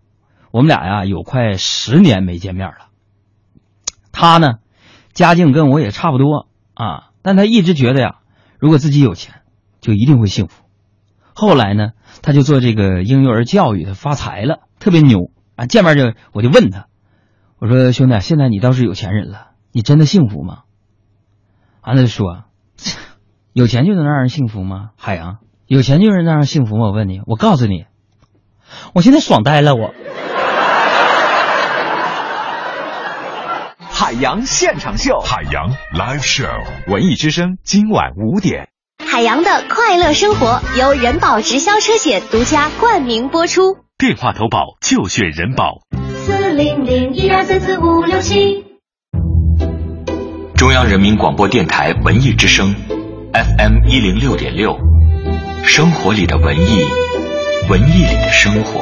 [0.51, 2.87] 我们俩呀有快十年没见面了。
[4.11, 4.59] 他呢，
[5.13, 8.15] 家境跟我也差不多啊，但他一直觉得呀，
[8.59, 9.41] 如果自己有钱，
[9.79, 10.63] 就一定会幸福。
[11.33, 15.65] 后来呢，他就做这个婴幼儿教育，他发财了，特别牛啊！
[15.65, 16.87] 见面就我就问他，
[17.57, 20.63] 我说兄弟，现在你倒是有钱人了，你真的幸福吗？
[21.81, 22.43] 完了就说。
[23.53, 24.91] 有钱就能让人幸福吗？
[24.95, 26.85] 海洋，有钱就能让人幸福吗？
[26.87, 27.85] 我问你，我告诉你，
[28.93, 29.93] 我现在爽呆了，我。
[34.03, 36.49] 海洋现场秀，海洋 live show，
[36.87, 38.67] 文艺之声今晚五点。
[38.97, 43.77] 海洋的快乐生活由人保直销车险独家冠名播出。
[43.99, 45.81] 电话投保就选人保。
[46.25, 48.65] 四零零一二三四五六七。
[50.55, 52.73] 中央人民广播电台文艺之声。
[53.33, 54.79] FM 一零六点六，
[55.63, 56.87] 生活里的文艺，
[57.69, 58.81] 文艺里的生活。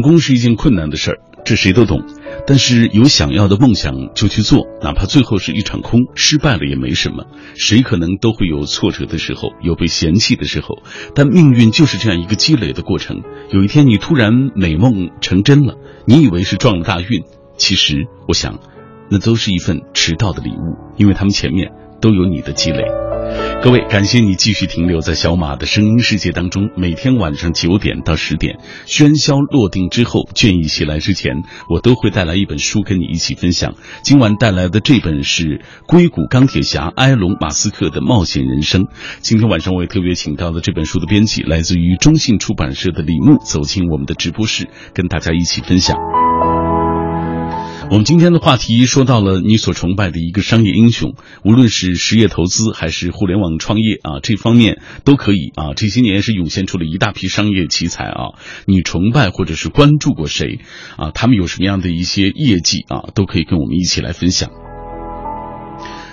[0.00, 2.02] 成功是一件困难的事儿，这谁都懂。
[2.46, 7.26] 但是有想要的梦想就去做，哪怕最后是一场空，失败了也没什么。
[7.54, 10.78] 谁可能都会有挫折的时候，有被嫌弃的时候。
[11.14, 13.20] 但命运就是这样一个积累的过程。
[13.50, 15.74] 有一天你突然美梦成真了，
[16.06, 17.24] 你以为是撞了大运，
[17.58, 18.58] 其实我想，
[19.10, 22.84] 那都是一份迟到的礼物，因为他们前面都有你的积累。
[23.62, 26.70] 各位，感谢你继续停留在小马的声音世界当中。
[26.76, 33.74] 每天晚上九点到十点，喧嚣落定之后，倦意袭来之前，我都会带来一本书跟你一起分享。
[34.02, 35.44] 今晚带来的这本是
[35.86, 38.84] 《硅谷钢铁侠埃隆·马斯克的冒险人生》。
[39.20, 45.96] 今天晚上我也特别请到了这本书的编辑，来自于中信出版社的李牧，走进我们的直播室，跟大家一起分享。
[47.90, 55.74] 我们今天的话题说到了你所崇拜的一个商业英雄，无论是实业投资还是互联网创业啊，这方面都可以啊。
[55.74, 60.60] 这些年是涌现出了一大批商业奇才啊，你崇拜或者是关注过谁
[60.98, 61.10] 啊？
[61.10, 63.10] 他们有什么样的一些业绩啊？
[63.12, 64.52] 都可以跟我们一起来分享。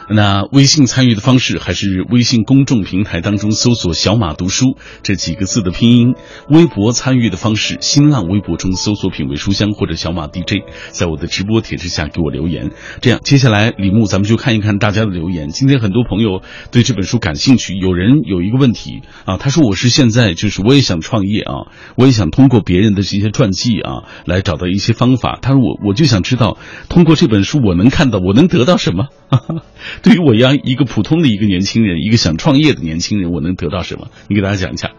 [0.09, 6.15] 那微信参与的方式还是微信公众平台当中搜索“小马读书”这几个字的拼音。
[6.49, 12.71] 微博参与的方式，新浪微博中搜索“品味书香”或者“小马 DJ”，在我的直播帖之下给我留言。
[13.01, 15.49] 这样，接下来李牧，咱们就看一看大家的留言。
[15.49, 16.41] 今天很多朋友
[16.71, 21.67] 对这本书感兴趣，有人有一个问题啊，他说：“我是现在就是我也想创业啊，
[21.97, 29.07] 我也想通过别人的这些传记啊来找到一些方法。”他说：“我我就想知道，通过这本书我能看到，我能得到什么？”
[30.01, 34.07] 对于我一样一个普通的一个年轻人，一个想创业的年轻人，我能得到什么？
[34.27, 34.91] 你给大家讲一下。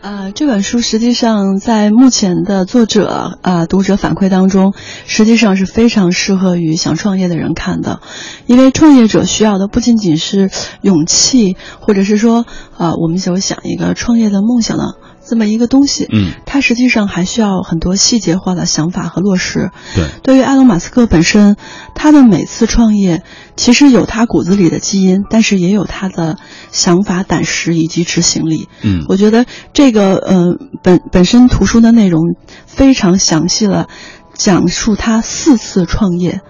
[0.00, 4.74] 呃，这本书实际上在目前的作者啊读者反馈当中，
[5.06, 8.00] 实际上是非常适合于想创业的人看的，
[8.46, 12.46] 因为创业者需要的不仅仅是勇气，或者是说
[12.76, 14.96] 啊我们所想一个创业的梦想的。
[15.32, 19.70] 这么一个东西，嗯，它实际上还需要很多细节化的想法和落实。
[19.94, 21.56] 对，对于埃隆·马斯克本身，
[21.94, 23.22] 他的每次创业
[23.56, 26.36] 其实有他骨子里的基因，但是也有他的
[26.70, 28.68] 想法、胆识以及执行力。
[28.82, 32.20] 嗯，我觉得这个呃本本身图书的内容
[32.66, 33.86] 非常详细了，
[34.34, 36.42] 讲述他四次创业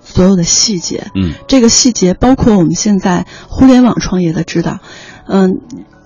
[0.00, 1.10] 所有的细节。
[1.16, 4.78] 嗯，这个细节包括我们现在互联网创业的指导。
[5.26, 5.54] 嗯。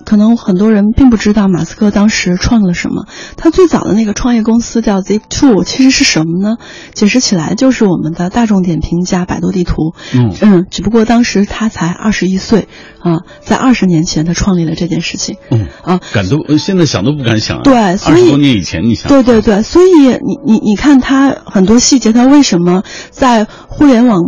[0.03, 3.05] 可能很多人并不知道马斯克当时创了什么。
[3.37, 6.57] 他最早的那个创业公司叫 Zip2，其实是什么呢？
[6.93, 9.93] 解释起来就是我们的大众点评加百度地图。
[10.13, 12.67] 嗯嗯，只不过当时他才二十一岁
[12.99, 15.37] 啊，在二十年前他创立了这件事情。
[15.49, 17.63] 嗯啊，敢都现在想都不敢想。
[17.63, 19.09] 对，所以二十多年以前你想。
[19.09, 24.21] 对对对，所以你你你看他很多细节，他为什么在互联网？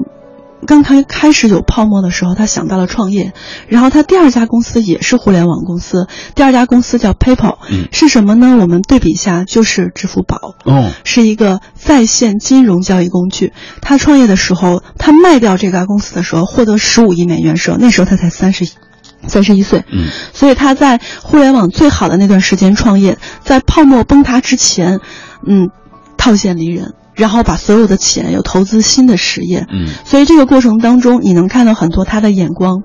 [0.66, 3.34] 刚开开始有泡沫的时候，他想到了创业，
[3.68, 8.58] 然后他第二家公司也是互联网公司，第二家公司叫 PayPal，嗯，是什么呢？
[8.60, 13.54] 我们对比一下，就是支付宝，哦，是一个在线金融交易工具。
[13.82, 18.68] 他创业的时候，他卖掉这家公司的时候，获得十五亿美元时候，那时候他才三十
[19.28, 25.00] 三十一岁，嗯，所以他在互联网最好的那段时间创业，在泡沫崩塌之前，
[25.46, 25.70] 嗯，
[26.18, 26.94] 套现离人。
[27.16, 32.84] 然后把所有的钱又投资新的实业，嗯，所以这个过程当中，你能看到很多他的眼光，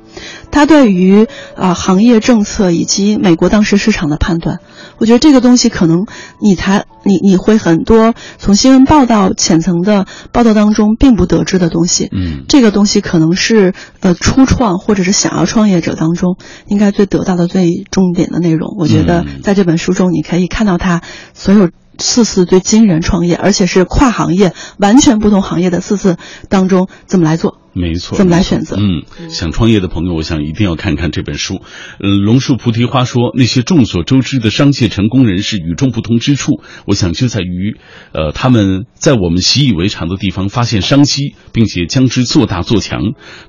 [0.50, 4.58] 他对于啊行业政策以及美国当时市场的判断，
[4.98, 6.06] 我觉得这个东西可能
[6.40, 16.36] 你才你你会很多从新闻报道浅层的报道当中并不得知的东西，嗯，这个东西可能是呃初创或者是想要创业者当中
[16.68, 18.76] 应该最得到的最重点的内容。
[18.78, 21.02] 我觉得在这本书中你可以看到他
[21.34, 21.68] 所有。
[22.00, 26.16] 四次对惊人创业，而且是跨行业、完全不同行业的四次
[26.48, 27.59] 当中，怎么来做？
[27.72, 28.76] 没错，怎么来选择？
[28.76, 31.62] 嗯，想创业的朋友，我想一定要看看这本书。
[32.02, 37.76] 嗯，龙树菩提花说，那些众所周知的商界成功人士与众不同之处，我想就在于，
[38.12, 43.00] 呃，他们在我们习以为常的地方发现商机，并且将之做大做强。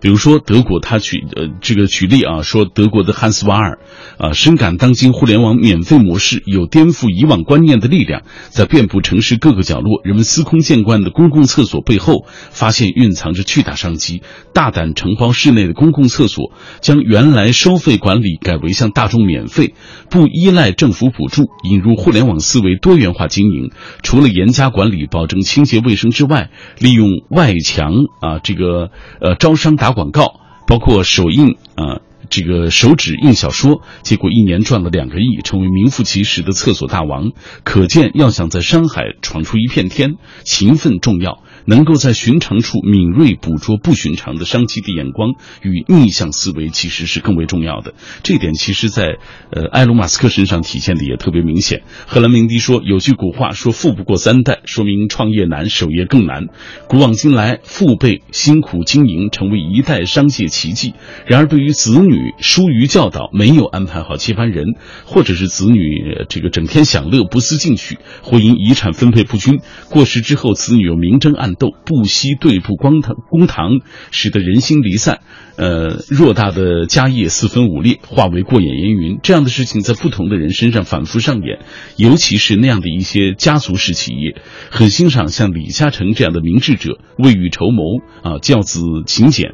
[0.02, 3.80] 比如说德国，他举呃这个举例啊，说德国的汉斯瓦尔，
[4.20, 14.11] 啊，深感当今互联网免费模式有颠覆以往观念的力量，在遍布城市各个角落、人们司空见惯的公共厕所背后，发现蕴藏着巨大商机。
[14.54, 19.74] 大胆承包室内的公共厕所，将原来收费管理改为向大众免费，
[20.10, 23.72] 不依赖政府补助，引入互联网思维，多元化经营。
[24.04, 37.32] 除了严加管理、保证清洁卫生之外，利用外墙啊这个呃招商打广告，包括首映啊这个手指印小说，结果一年赚了两个亿，成为名副其实的厕所大王。
[37.64, 41.44] 可见，要想在山海闯出一片天，勤奋重要。
[41.68, 47.94] 能够在寻常处敏锐捕捉不寻常的商机的眼光与逆向思维，其实是更为重要的。
[48.24, 49.18] 这点其实，在
[49.52, 51.84] 呃埃隆·马斯克身上体现的也特别明显。
[52.08, 56.48] 赫兰明迪说：“有句古话说‘富不过三代’，说明创业难，守业更难。
[56.88, 60.96] 古往今来，父辈辛苦经营，成为一代商界奇迹。
[61.28, 64.66] 然而，对于子女疏于教导，没有安排好接班人，
[65.06, 75.20] 或者是子女这个整天享乐不思进取，或因遗产分配不均，过世之后子女又明争暗。”斗不惜对簿公堂，公堂使得人心离散，
[75.58, 79.20] 呃，偌大的家业四分五裂，化为过眼烟云。
[79.22, 81.60] 这样的事情在不同的人身上反复上演，
[81.98, 84.42] 尤其是那样的一些家族式企业。
[84.72, 89.52] 很欣赏像李嘉诚这样的明智者，未雨绸缪啊，教子勤俭。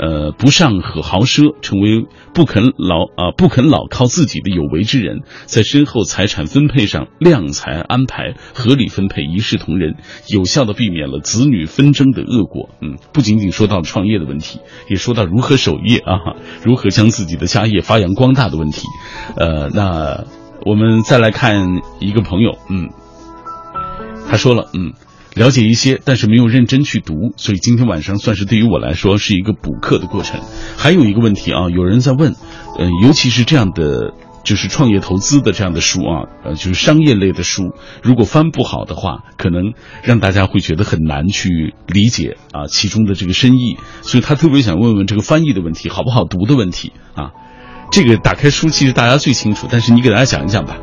[0.00, 9.96] 呃，不尚可豪奢，成为不肯老啊不肯老靠自己的有为之人，在身后财产分配上量才安排，合理分配，一视同仁，
[10.26, 12.70] 有效的避免了子女纷争的恶果。
[12.80, 16.16] 嗯，不仅仅说到创业的问题，也说到如何守业啊，
[16.64, 18.86] 如何将自己的家业发扬光大的问题。
[19.36, 20.24] 呃，那
[20.64, 22.88] 我们再来看一个朋友，嗯，
[24.30, 24.94] 他说了，嗯。
[25.34, 30.40] 了解一些，但是没有认真去读，所以今天晚上算是对于我来说是一个补课的过程。
[30.76, 32.34] 还有一个问题啊，有人在问，
[32.78, 34.12] 呃，尤其是这样的
[34.42, 39.72] 就是创业投资的这样的书啊，呃，就是商业类的书，如果翻不好的话，可能
[40.02, 43.76] 让大家会觉得很难去理解啊其中的这个深意。
[44.02, 47.30] 所以他特别想问问这个翻译的问题，好不好读的问题啊。
[47.92, 50.76] 这个打开书其实大家最清楚，但是你给大家讲一讲吧。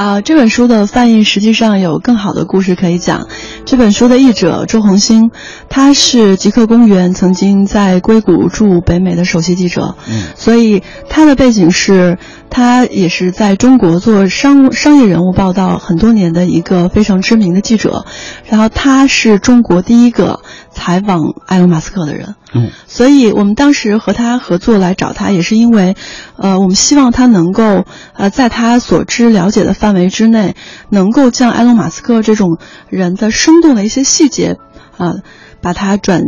[0.00, 3.28] 啊，这本书的翻译实际上有更好的故事可以讲。
[3.66, 5.30] 这本书的译者周红星，
[5.68, 12.16] 他是极客公园曾经在硅谷驻北美的首席记者，嗯，所以他的背景是。
[12.52, 18.04] 他也是在中国做商商业人物报道很多年的一个非常知名的记者，
[18.44, 25.96] 然后他是中国第一个采访埃隆·马斯克的人，嗯，所以我们当时和他合作来找他，也是因为，
[26.36, 27.84] 呃，我们希望他能够，
[28.14, 30.56] 呃，在他所知了解的范围之内，
[30.88, 34.56] 能够将埃隆·马斯克这种人的生动的一些细节，
[34.96, 35.14] 啊。
[35.62, 36.22] 把它转，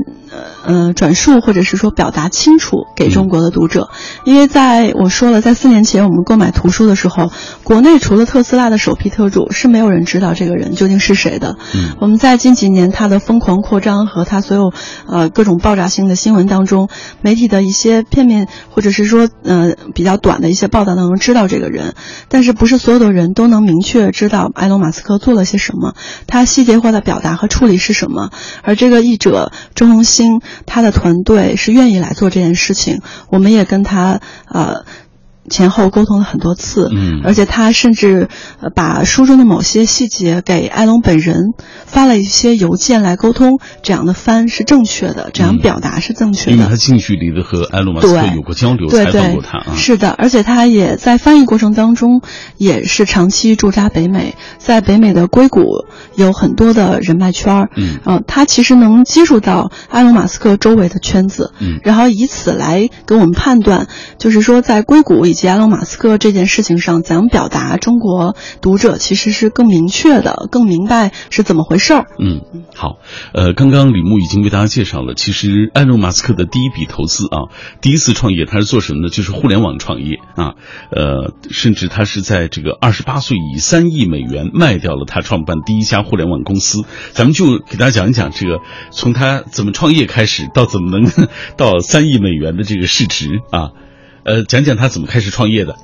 [0.64, 3.88] 呃，转述或者是说表达清楚给中国的读者，
[4.24, 7.32] 因为在我说了，在四年前我们购买图书的时候，
[7.64, 11.56] 国内除了特斯拉的首批特助，是没有人知道这个人究竟是谁的。
[11.74, 14.72] 嗯，我们在近几年他的疯狂扩张和他所有，
[15.08, 16.88] 呃，各种爆炸性的新闻当中，
[17.22, 21.94] 媒体的一些片面或者是说，呃，比较短的一些报道当中知道这个人，
[22.28, 25.94] 但是不是所有的人都能明确知道埃隆·马斯克做了些什么，
[26.26, 28.28] 他细节化的表达和处理是什么，
[28.62, 29.16] 而这个一。
[29.22, 33.00] 者周鸿星，他的团队是愿意来做这件事情，
[33.30, 34.84] 我们也跟他呃。
[35.50, 38.28] 前后沟通了很多次，嗯，而且他甚至
[38.76, 41.52] 把书中的某些细节给埃隆本人
[41.84, 46.52] 发了一些邮件来沟通，这样的翻是正确的，这样表达是正确的。
[46.52, 49.74] 因为他近距离的和埃隆马斯克有过交流，采访过他啊。
[49.74, 52.22] 是的，而且他也在翻译过程当中
[52.56, 55.84] 也是长期驻扎北美，在北美的硅谷
[56.14, 63.88] 有很多的人脉圈儿，嗯，啊，他其实能接触到埃隆马斯克周围的圈子，嗯，然后以此来给我们判断，
[64.18, 65.31] 就是说在硅谷。
[65.32, 72.06] 以及埃隆·马斯克这件事情上，怎样表达中国读者其实是更明确的、更明白是怎么回事儿。
[72.18, 72.42] 嗯，
[72.74, 72.98] 好，
[73.32, 77.48] 呃，刚刚李牧已经为大家介绍了，其实埃隆·马斯克的第一笔投资啊，
[77.80, 79.08] 第一次创业他是做什么呢？
[79.08, 80.52] 就是互联网创业啊，
[80.90, 86.84] 呃，甚至他是在这个二十八岁以三亿美元卖掉了他创办第一家互联网公司。
[87.12, 88.58] 咱们就给大家讲一讲这个，
[88.90, 91.10] 从他怎么创业开始，到怎么能
[91.56, 93.70] 到三亿美元的这个市值啊。
[94.24, 95.76] 呃，讲讲他怎么开始创业的。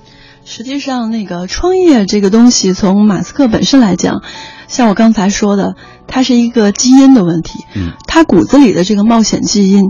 [0.45, 4.23] 实际上，那个创业这个东西，从马斯克本身来讲，
[4.67, 5.75] 像我刚才说的，
[6.07, 7.67] 他是一个基因的问题。
[7.75, 9.83] 嗯，他骨子里的这个冒险基因，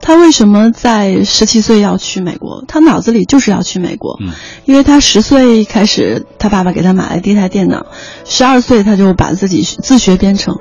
[0.00, 2.64] 他为什么在十七岁要去美国？
[2.66, 4.18] 他脑子里就是要去美国。
[4.20, 4.32] 嗯，
[4.64, 7.86] 因为他十岁开始，他爸爸给他买了第一台电脑，
[8.24, 10.56] 十二岁他就把自己自学编程。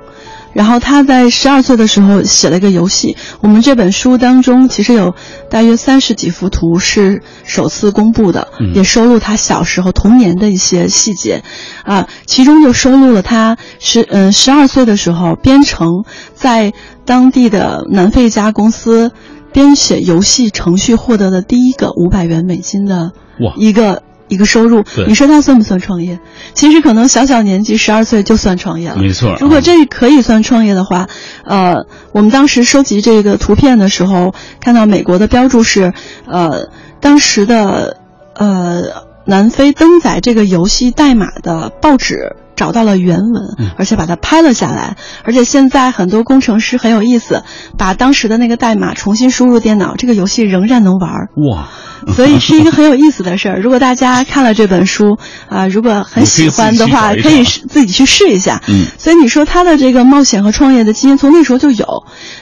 [0.53, 3.15] 然后他在十二岁的时候写了一个游戏。
[3.41, 5.15] 我们这本书当中其实有
[5.49, 11.43] 大约三十几幅图是首次公布的，也收录他小时候童年的一些细节，
[11.83, 16.73] 啊，其中就收录了他十嗯十二岁的时候编程，在
[17.05, 19.11] 当地的南非一家公司
[19.51, 23.11] 编写游戏程序获得的第一个五百元美金的
[23.57, 24.03] 一个。
[24.31, 26.19] 一个收入，你说他算不算创业？
[26.53, 28.95] 其实可能小小年纪十二岁就算创业了。
[28.95, 31.09] 没错，如果这可以算创业的话，
[31.43, 35.93] 呃，我们当时收集这个图片的时候，看到美国的标注是，
[36.25, 36.69] 呃，
[37.01, 37.97] 当时的
[38.33, 38.83] 呃
[39.25, 42.37] 南非登载这个游戏代码的报纸。
[42.61, 44.97] 找到了原文，而且把它拍了下来。
[45.23, 47.41] 而且现在很多工程师很有意思，
[47.75, 51.09] 把当时的那个代码重新输入电脑，这个游戏仍然能玩。
[51.47, 51.69] 哇！
[52.15, 53.59] 所以是一个很有意思的事儿。
[53.59, 58.61] 如果大家看了这本书啊，如果很喜欢的话，可以自己去试一下。
[58.67, 58.85] 嗯。
[58.97, 61.85] 所以你说他的这个冒险和创业的基因从那时候就有。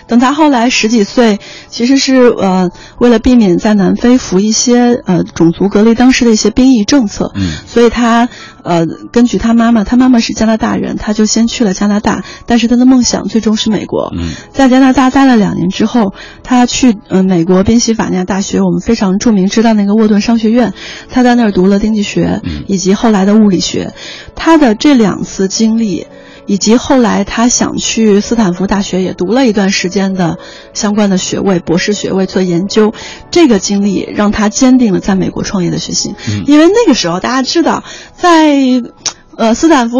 [0.07, 1.39] 等他后来十几岁，
[1.70, 7.34] 其实是呃为了避免在南非服一些呃种族隔离当时的一些兵役政策。
[7.36, 7.51] 嗯。
[7.67, 8.30] 所以他
[8.64, 14.14] 呃根据他妈妈，他妈妈是加拿大人，他就先去了加拿大，但是他的梦想最终是美国。
[14.16, 14.30] 嗯。
[14.51, 19.47] 在加拿大待了两年之后，他去呃美国宾夕法尼亚大学，我们非常著名。
[19.47, 20.74] 知道那个沃顿商学院，
[21.10, 23.93] 他在那儿读了经济学，以及后来的物理学。
[24.36, 26.07] 他的这两次经历，
[26.50, 30.39] 以及后来他想去斯坦福大学也读了一段时间的
[30.74, 32.91] 相关的学位，博士学位做研究。
[33.30, 36.16] 这个经历让他坚定了在美国创业的决心。
[36.47, 37.84] 因为那个时候大家知道，
[38.18, 38.58] 在
[39.38, 40.00] 呃斯坦福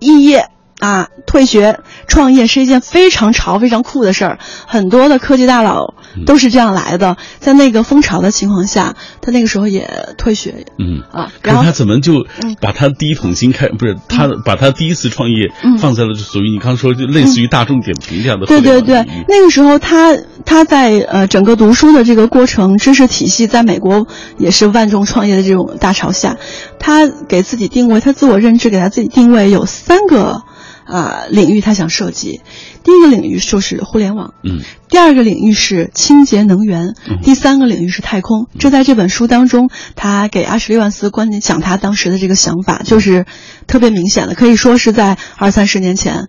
[0.00, 0.48] 肄业。
[0.80, 5.94] 啊，退学创业是一件非常潮、非常酷的事儿，很多的科技大佬
[6.26, 7.16] 都是这样来的。
[7.38, 10.66] 在那个风潮的情况下，他那个时候也退学。
[10.78, 12.26] 嗯啊，然后他怎么就
[12.60, 13.68] 把他第一桶金开？
[13.68, 18.46] 不是他把他第一次创业放在了属于你刚说就类似于大众点评这样的。
[18.46, 20.16] 对对对，那个时候他
[20.46, 24.06] 他在呃整个读书的这个过程，知识体系在美国
[24.38, 26.38] 也是万众创业的这种大潮下，
[26.78, 30.42] 他给自己定位，他自我认知给他自己定位有三个。
[30.84, 32.40] 啊，领域他想涉及，
[32.82, 38.46] 第一个领域就是互联网，嗯，第二个领域是清洁能源，第三个领域是太空。
[38.58, 41.10] 这在这本书当中，他给阿什利万斯
[41.40, 43.26] 讲他当时的这个想法，就是
[43.66, 46.28] 特别明显的，可以说是在二三十年前。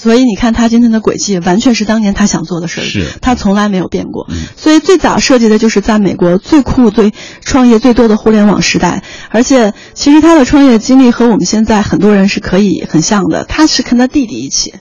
[0.00, 4.28] 所以你看他今天的轨迹，完全是当年他想做的事是他从来没有变过。
[4.56, 7.12] 所以最早设计的就是在美国最酷、最
[7.44, 9.02] 创业最多的互联网时代。
[9.30, 13.44] 而且其实他的创业经历和我们现在很多人是可以很像的。
[13.44, 14.74] 他是跟他弟弟一起，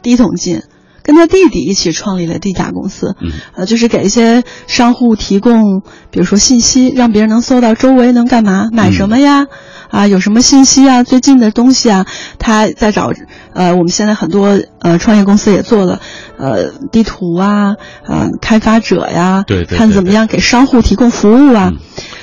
[0.00, 0.62] 第一桶金，
[1.02, 3.14] 跟他弟弟一起创立了第一家公司。
[3.20, 9.48] 嗯，呃，就是给一些商户提供，比如说信息，让别人能搜到周围能干嘛，买什么呀。
[9.90, 11.02] 啊，有什么信息啊？
[11.02, 12.06] 最近的东西啊，
[12.38, 13.12] 他在找，
[13.54, 16.00] 呃，我们现在很多呃创业公司也做了，
[16.38, 17.74] 呃，地图啊，
[18.06, 21.72] 呃，开发者呀，对对，看怎么样给商户提供服务啊。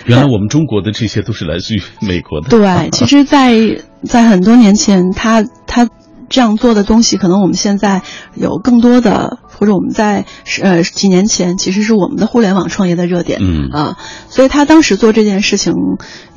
[0.05, 2.49] 原来我们中国的这些都是来自于美国的。
[2.49, 5.87] 对， 其实，在在很多年前，他他
[6.29, 8.01] 这样做的东西，可能我们现在
[8.35, 9.37] 有更多的。
[9.59, 10.23] 或者我们在
[10.61, 13.97] 呃几年前，其实是我们的互联网创业的热点，嗯啊，
[14.29, 15.73] 所以他当时做这件事情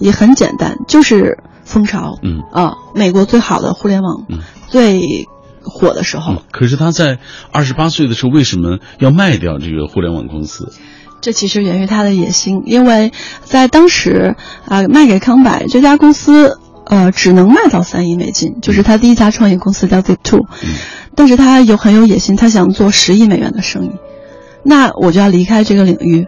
[0.01, 4.25] 也很简单，就是风潮，嗯啊，美国最好的互联网
[4.73, 5.29] 最
[5.61, 6.43] 火的时候。
[6.51, 7.19] 可是他在
[7.53, 10.73] 二十八岁的时候，为什么要卖掉这个互联网公司？
[11.21, 13.13] 这其实源于他的野心，因为
[13.45, 14.35] 在当时
[14.67, 20.47] 啊，卖给康柏这家公司，呃，只能卖到三亿美金，就是他第一家创业公司叫 Zip Two。
[21.15, 23.91] 但是他有很有野心，他想做十亿美元的生意，
[24.65, 26.27] 那我就要离开这个领域，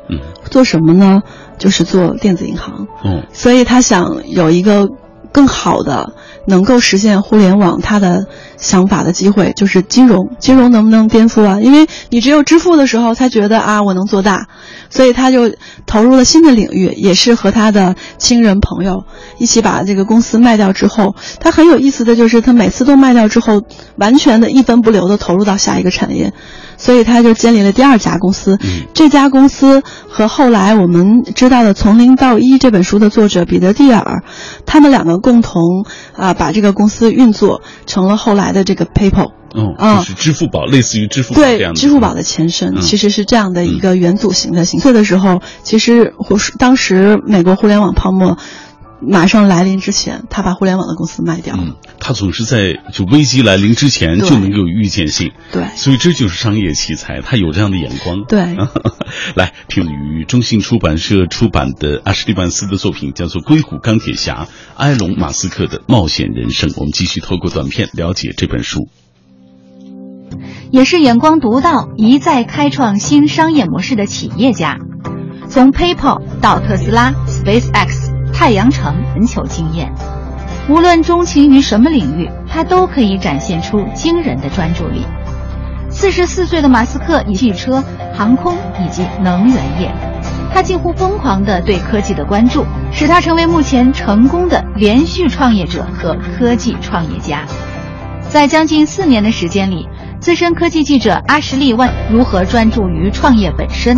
[0.50, 1.22] 做什么呢？
[1.58, 2.86] 就是做电子银行。
[3.04, 4.90] 嗯，所以他想有一个
[5.34, 6.12] 更好的
[6.46, 8.26] 能够实现互联网他的
[8.56, 10.28] 想法的机会，就是金融。
[10.38, 11.58] 金融能不能颠覆啊？
[11.60, 14.46] 因为你只有支付的时候，才觉得啊我能做大，
[14.90, 15.50] 所以他就
[15.86, 19.02] 投入了新的领域，也是和他的亲人朋友
[19.38, 23.62] 一起把这个公司卖掉之后，他很有意思的就是他每次都卖掉之后，
[23.96, 26.32] 完全的一分不留的投入到下一个产业。
[26.76, 28.58] 所以他就建立了第二家公司，
[28.94, 34.24] 这家公司和后来我们知道的《从零到一》这本书的作者彼得蒂尔，
[34.66, 39.32] 他们两个共同啊把这个公司运作成了后来的这个 PayPal。
[39.54, 41.80] 哦，就是支付宝，类似于支付宝这样的。
[41.80, 46.12] 对，支付宝的前身其实是这样的一个元祖型的形式的时候，其实
[46.58, 48.36] 当时美国互联网泡沫。
[49.06, 51.54] 马上来临之前，他把互联网的公司卖掉。
[51.58, 55.32] 嗯，他总是在就危机来临之前就能够有预见性。
[55.52, 58.24] 对，所以这就是商业奇才，他有这样的眼光。
[58.26, 58.56] 对，
[59.36, 66.70] 来听于中信出版社出版的阿什利万斯的作品，叫做《硅谷钢铁侠：埃隆·马斯克的冒险人生》。
[66.76, 68.88] 我们继续透过短片了解这本书。
[70.70, 74.78] 也是眼光独到、一再开创新商业模式的企业家，
[75.48, 78.03] 从 PayPal 到特斯拉、SpaceX。
[78.34, 79.90] 太阳城全球经验，
[80.68, 85.06] 无论钟情于什么领域，他都可以展现出惊人的专注力。
[85.88, 87.82] 四十四岁的马斯克以汽车、
[88.12, 89.94] 航空以及能源业，
[90.52, 97.44] 他近乎疯狂的对科技的关注，使他成为目前成功的连续创业者和科技创业家。
[98.28, 103.96] 在将近四年的时间里，资深科技记者阿什利万如何专注于创业本身？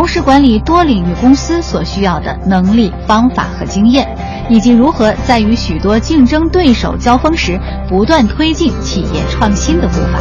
[0.00, 4.08] 同时管理多领域公司所需要的能力、方法和经验，
[4.48, 10.20] 以及如何在与许多竞争对手交锋时不断推进企业创新的步伐。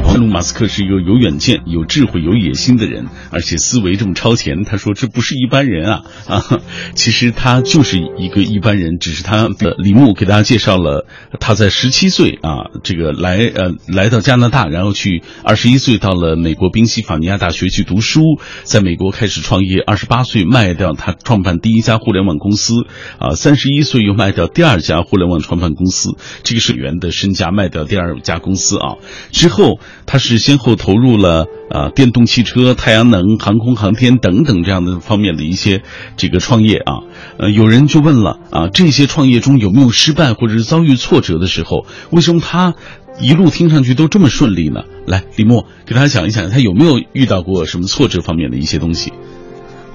[0.00, 4.62] 埃隆·马斯克是一个有远见、有智慧、有野心的人，而且思维这么超前。
[4.62, 6.60] 他说：“这不是一般人啊啊！”
[6.94, 11.06] 其实他就是一个一般人，只是他的李牧给大家介绍了
[11.40, 18.20] 他在十七岁啊，这个来呃来到加拿大，然后去二十一岁到了美国宾夕法尼亚大学去读书，
[18.64, 22.74] 在美国开始创业，二十八岁卖掉他创办第一家互联网公司
[23.18, 26.10] 啊，三十一岁又卖掉第二家互联网创办公司，
[26.42, 28.96] 这个是元的身家卖掉第二家公司啊
[29.30, 29.80] 之后。
[30.06, 35.82] 他是先后投入了啊电动汽车、太阳能、航空航天等等这样的方面的一些
[36.16, 37.00] 这个创业啊，
[37.38, 41.86] 呃，有人就问了啊，这些创业中有没有失败或者是遭遇挫折的时候？
[42.10, 42.74] 为什么他
[43.20, 44.84] 一路听上去都这么顺利呢？
[45.06, 49.12] 来，李默给大家讲一讲，他有没有遇到过什么挫折方面的一些东西？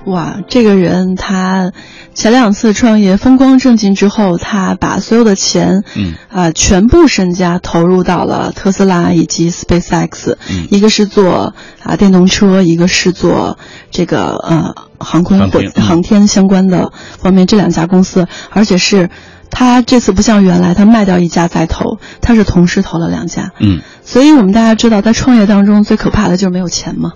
[0.08, 1.74] 哇，这个人他
[2.14, 11.53] 前两次创业风光正劲之后，他把所有的钱，嗯，啊，全部身家投入到了特斯拉以及 SpaceX，嗯，一个是做
[11.84, 13.60] 啊电动车，一个是做
[13.91, 19.10] 这个呃航空航天航天相关的方面，这两家公司，而且是
[19.51, 27.12] 他这次不像原来他卖掉一家再投，他是同时投了两家，嗯，所以我们大家知道，在创业当中最可怕的就是没有钱嘛。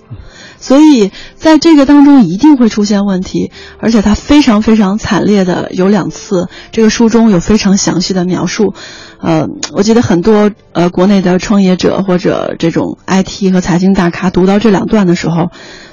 [0.61, 8.73] 所以在这个当中一定会出现问题，而且它非常非常惨烈的有两次，这个书中有非常详细的描述。
[9.19, 15.49] 呃，我记得很多呃国内的创业者或者这种 IT 和财经大咖读到这两段的时候，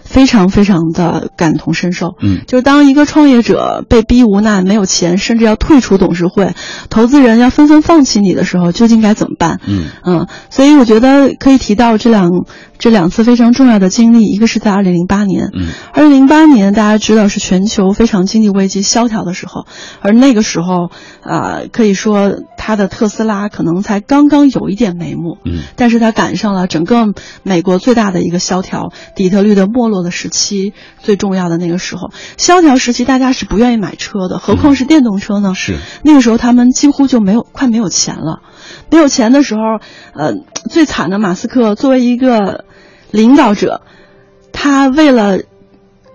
[0.09, 2.15] 非常非常的感同身受。
[2.21, 6.55] 嗯，就是当一个创业者被逼无奈、没有钱，甚至要退出董事会，
[6.89, 9.61] 投资人要纷纷放弃你的时候，究竟该怎么办？
[9.67, 12.31] 嗯嗯，所以我觉得可以提到这两。
[12.79, 19.67] 这两次非常重要的经历，一个是在二零零八年，嗯，二零零八年大家知道是全球非常经济危机萧条的时候，
[20.01, 20.89] 而那个时候
[21.25, 27.07] 啊，可以说他的特斯拉可能才刚刚有一点眉目，嗯，但是他赶上了整个
[27.43, 35.55] 美国最大的一个萧条，底特律的没落的时期，最重要的那个时候，萧条时期大家是不愿意买车的，何况是电动车呢？
[35.55, 38.43] 是那个时候他们几乎就没有快没有钱了，
[38.91, 39.61] 没有钱的时候，
[40.15, 40.35] 呃，
[40.71, 42.65] 最惨的马斯克作为一个。
[43.11, 43.81] 领导者，
[44.53, 45.39] 他为了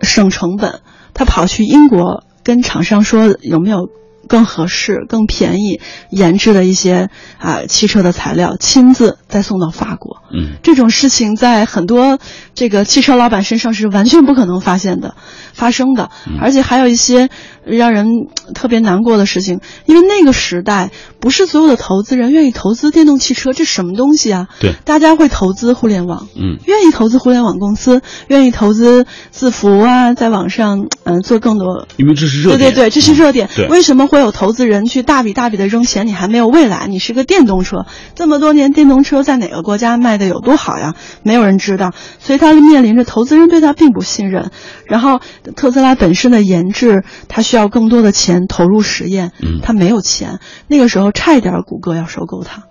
[0.03, 0.81] 省成本，
[1.15, 3.89] 他跑去英国跟厂商说有没有
[4.27, 10.17] 更合适、更便宜研制的一些啊汽车的材料，亲自再送到法国。
[10.33, 12.19] 嗯，这种事情在很多
[12.53, 15.15] 这个汽车老板身上是完全不可能发现的、
[15.53, 16.09] 发生的，
[16.41, 17.29] 而且还有一些。
[17.65, 24.49] 让人特别难过的事情，因为那个时代不是所有的投资人愿意投资电动汽车，这什么东西啊？
[24.59, 33.47] 对，大家会投资互联网，嗯，愿意投资互联网公司，愿意投资字符啊，在网上嗯做更多，因为这是热点，对对对，这是热点。
[33.55, 36.05] 对，为什么会有投资人去大笔大笔的扔钱？
[36.05, 40.93] 你还没有未来，你是个电动车，这么多年电动车在哪个国家卖的有多好呀？
[41.23, 44.51] 没有人知道，所以他面临着投资人对他并不信任。
[44.85, 45.19] 然后
[45.55, 50.37] 特斯拉本身的研制，它需要更多的钱投入实验，嗯，它没有钱。
[50.67, 52.65] 那个时候差一点谷歌要收购它，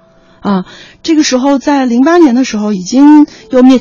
[0.49, 0.65] 啊，
[1.03, 3.81] 这个时候在零八年的时候已经又面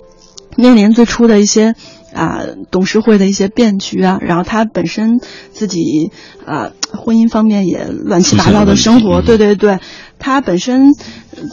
[0.57, 1.75] 面临最初的一些
[2.11, 2.39] 啊
[2.71, 5.19] 董事会的一些变局啊，然后他本身
[5.53, 6.11] 自己
[6.47, 9.79] 啊婚姻方面也乱七八糟的生活，对对对，
[10.19, 10.93] 他本身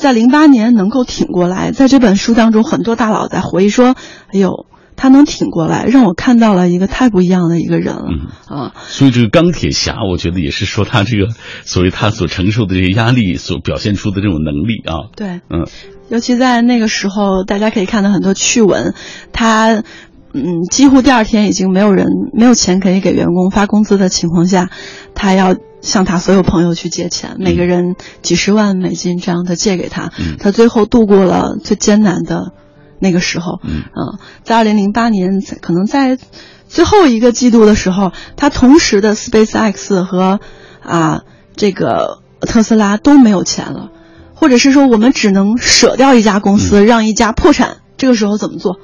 [0.01, 3.95] 在零八年能够挺过来，在这本书当中，很多大佬在回忆说，
[4.32, 4.66] 哎呦。
[5.01, 8.09] 他能挺过来，让我看到了一个太不一样的一个人了
[8.49, 8.74] 啊！
[8.89, 11.28] 所以这个钢铁侠，我觉得也是说他这个
[11.64, 15.07] 所谓他所承受的这些压力所表现出的这种能力啊。
[15.14, 15.68] 对，嗯，
[16.09, 18.93] 尤其在那个时候，大家可以看到很多趣闻，
[19.32, 19.84] 他
[20.33, 24.70] 嗯，几乎第二天已经没有人没有钱可以给员工发工资的情况下，
[25.14, 32.53] 他要向他所有朋友去借钱，每个人几十万美金这样的借给他，他最后度过了最艰难的。
[33.01, 36.18] 那个时候，嗯，在二零零八年，可能在
[36.66, 40.41] 最后一个季度的时候，他同时的 SpaceX 和
[40.83, 41.20] 啊
[41.55, 43.91] 这个特斯拉都没有钱了，
[44.35, 47.76] 或者是说我们只能舍掉一家公司，让一家破产。
[47.97, 48.81] 这个时候怎么做？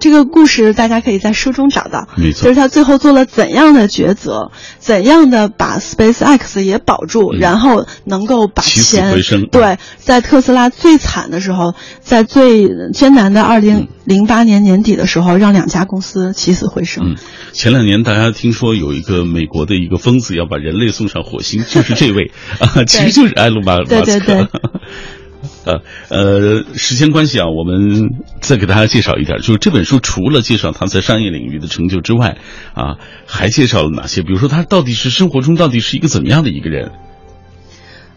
[0.00, 9.18] 这个故事大家可以在书中找到，没错，就是他最后做了怎样的抉择，怎样的把 SpaceX 也保住，然后能够把钱
[9.50, 17.12] 对，在特斯拉最惨的时候，在最艰难的二零零八年年底的时候，让两家公司起死回生。
[17.12, 17.16] 嗯，
[17.52, 22.32] 前两年大家听说有一个美国的一个疯子要把人类送上火星，就是这位。
[22.58, 24.48] 啊，其实就是埃隆马马斯克。
[25.64, 28.10] 呃呃，时间关系啊，我们
[28.40, 32.36] 再给大家介绍一点，就是这本书除了介绍他在商业领域的成就之外，
[32.74, 32.96] 啊，
[33.26, 34.22] 还介绍了哪些？
[34.22, 36.90] 比如说他到底是生活中到底是一个怎么样的一个人？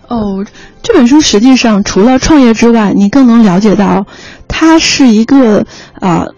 [0.08, 0.45] 哦，
[0.84, 4.06] 这本书实际上除了创业之外，你更能了解到，
[4.48, 5.62] 他是一个
[6.00, 6.34] 啊、呃，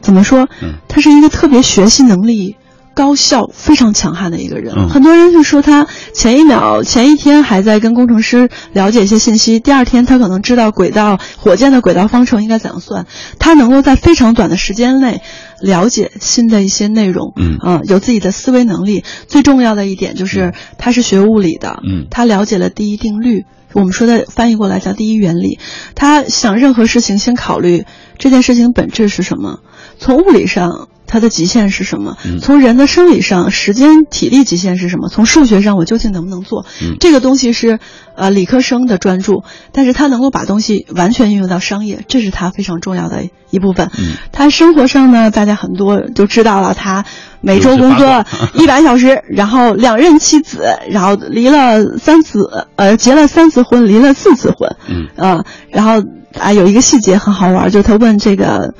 [0.00, 0.48] 怎么说？
[0.88, 2.56] 他是一个特别学习能力。
[2.98, 13.06] 高效非常强悍的一个人，嗯、很多人就说他前一秒、前一天还在跟工程师了解一些信息，第二天他可能知道轨道火箭的轨道方程应该怎样算，
[13.38, 15.22] 他能够在非常短的时间内
[15.60, 19.04] 了解新的一些内容，嗯啊、呃，有自己的思维能力。
[19.28, 23.44] 最重要的一点就是他是学物理的，嗯，他了解了第一定律，
[23.74, 25.60] 我们说的翻译过来叫第一原理。
[25.94, 27.84] 他想任何事情先考虑
[28.18, 29.60] 这件事情本质是什么，
[30.00, 30.88] 从物理上。
[31.08, 32.16] 它的极限是什么？
[32.40, 35.08] 从人的生理上，时间、体力极限是什么？
[35.08, 36.66] 从数学上，我究竟能不能做？
[36.82, 37.80] 嗯、这个东西是
[38.14, 39.42] 呃理科生的专注，
[39.72, 43.90] 但是他能够把东西完全运用到商业，这是他非常重要的一部分。
[43.98, 47.06] 嗯、他生活上呢，大家很多都知道了，他
[47.40, 54.76] 每周工作一百小时， 然后两任妻子，然后离了三次，呃，结了三次婚，离了四次婚。
[54.88, 56.02] 嗯呃，然后
[56.38, 58.74] 啊，有一个细节很好玩，就他问这个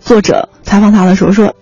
[0.00, 1.52] 作者采访他的时候说。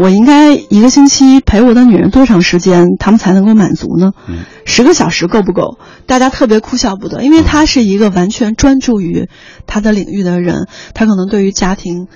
[0.00, 4.12] 我应该一个星期陪我的女人多长时间，他们才能够满足呢？
[4.28, 5.76] 嗯，十个小时够不够？
[6.06, 9.28] 大家特别哭笑不得，因为他是一个完全专注于
[9.66, 12.06] 他的领域的人，他可能对于家庭、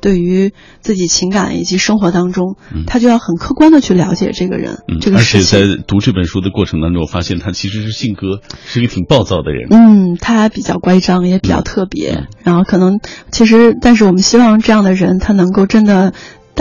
[0.00, 4.78] 对于自己情感以及生活当中，嗯、他就要很客观的去了解这个人。
[4.86, 9.66] 嗯，这个而且在读这本书的过程当中，我发现他其实是性格是一个挺暴躁的人。
[9.72, 12.12] 嗯，他比较乖张，也比较特别。
[12.12, 13.00] 嗯、然后可能
[13.32, 16.12] 其实，但是我们希望这样的人，他能够真的。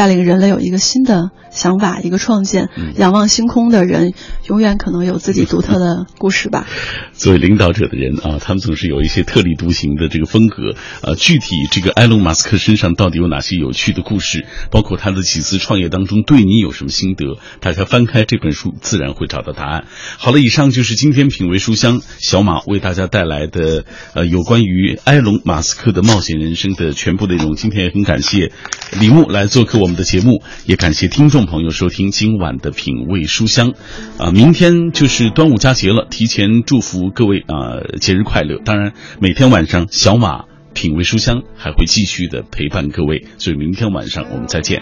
[0.01, 2.69] 带领人类有一个新的想法，一个创建。
[2.75, 4.13] 嗯、仰望星空的人，
[4.47, 6.65] 永远可能有自己独特的故事吧。
[7.13, 10.75] 作为领导者的人啊，他们总是有一些特立独行的这个风格。
[11.01, 14.45] 呃，具体这个埃隆·马斯克身上到底有哪些有趣的故事？
[14.71, 17.37] 包括他的几次创业当中，对你有什么心得？
[17.59, 19.85] 大家翻开这本书，自然会找到答案。
[20.17, 27.55] 好了，以上就是今天品味书香小马为大家带来的呃有关于埃隆·马斯克的冒险人生的全部内容。
[27.55, 28.51] 今天也很感谢
[28.99, 33.73] 李牧来做客我们的节目，也感谢听朋友收听今晚的品味书香。
[34.17, 38.59] 啊、明天就是端午佳节了，提前祝福各位啊、节日快乐。
[38.63, 44.81] 当然，每天晚上小马品味书香还会继续的陪伴各位，所以明天晚上我们再见。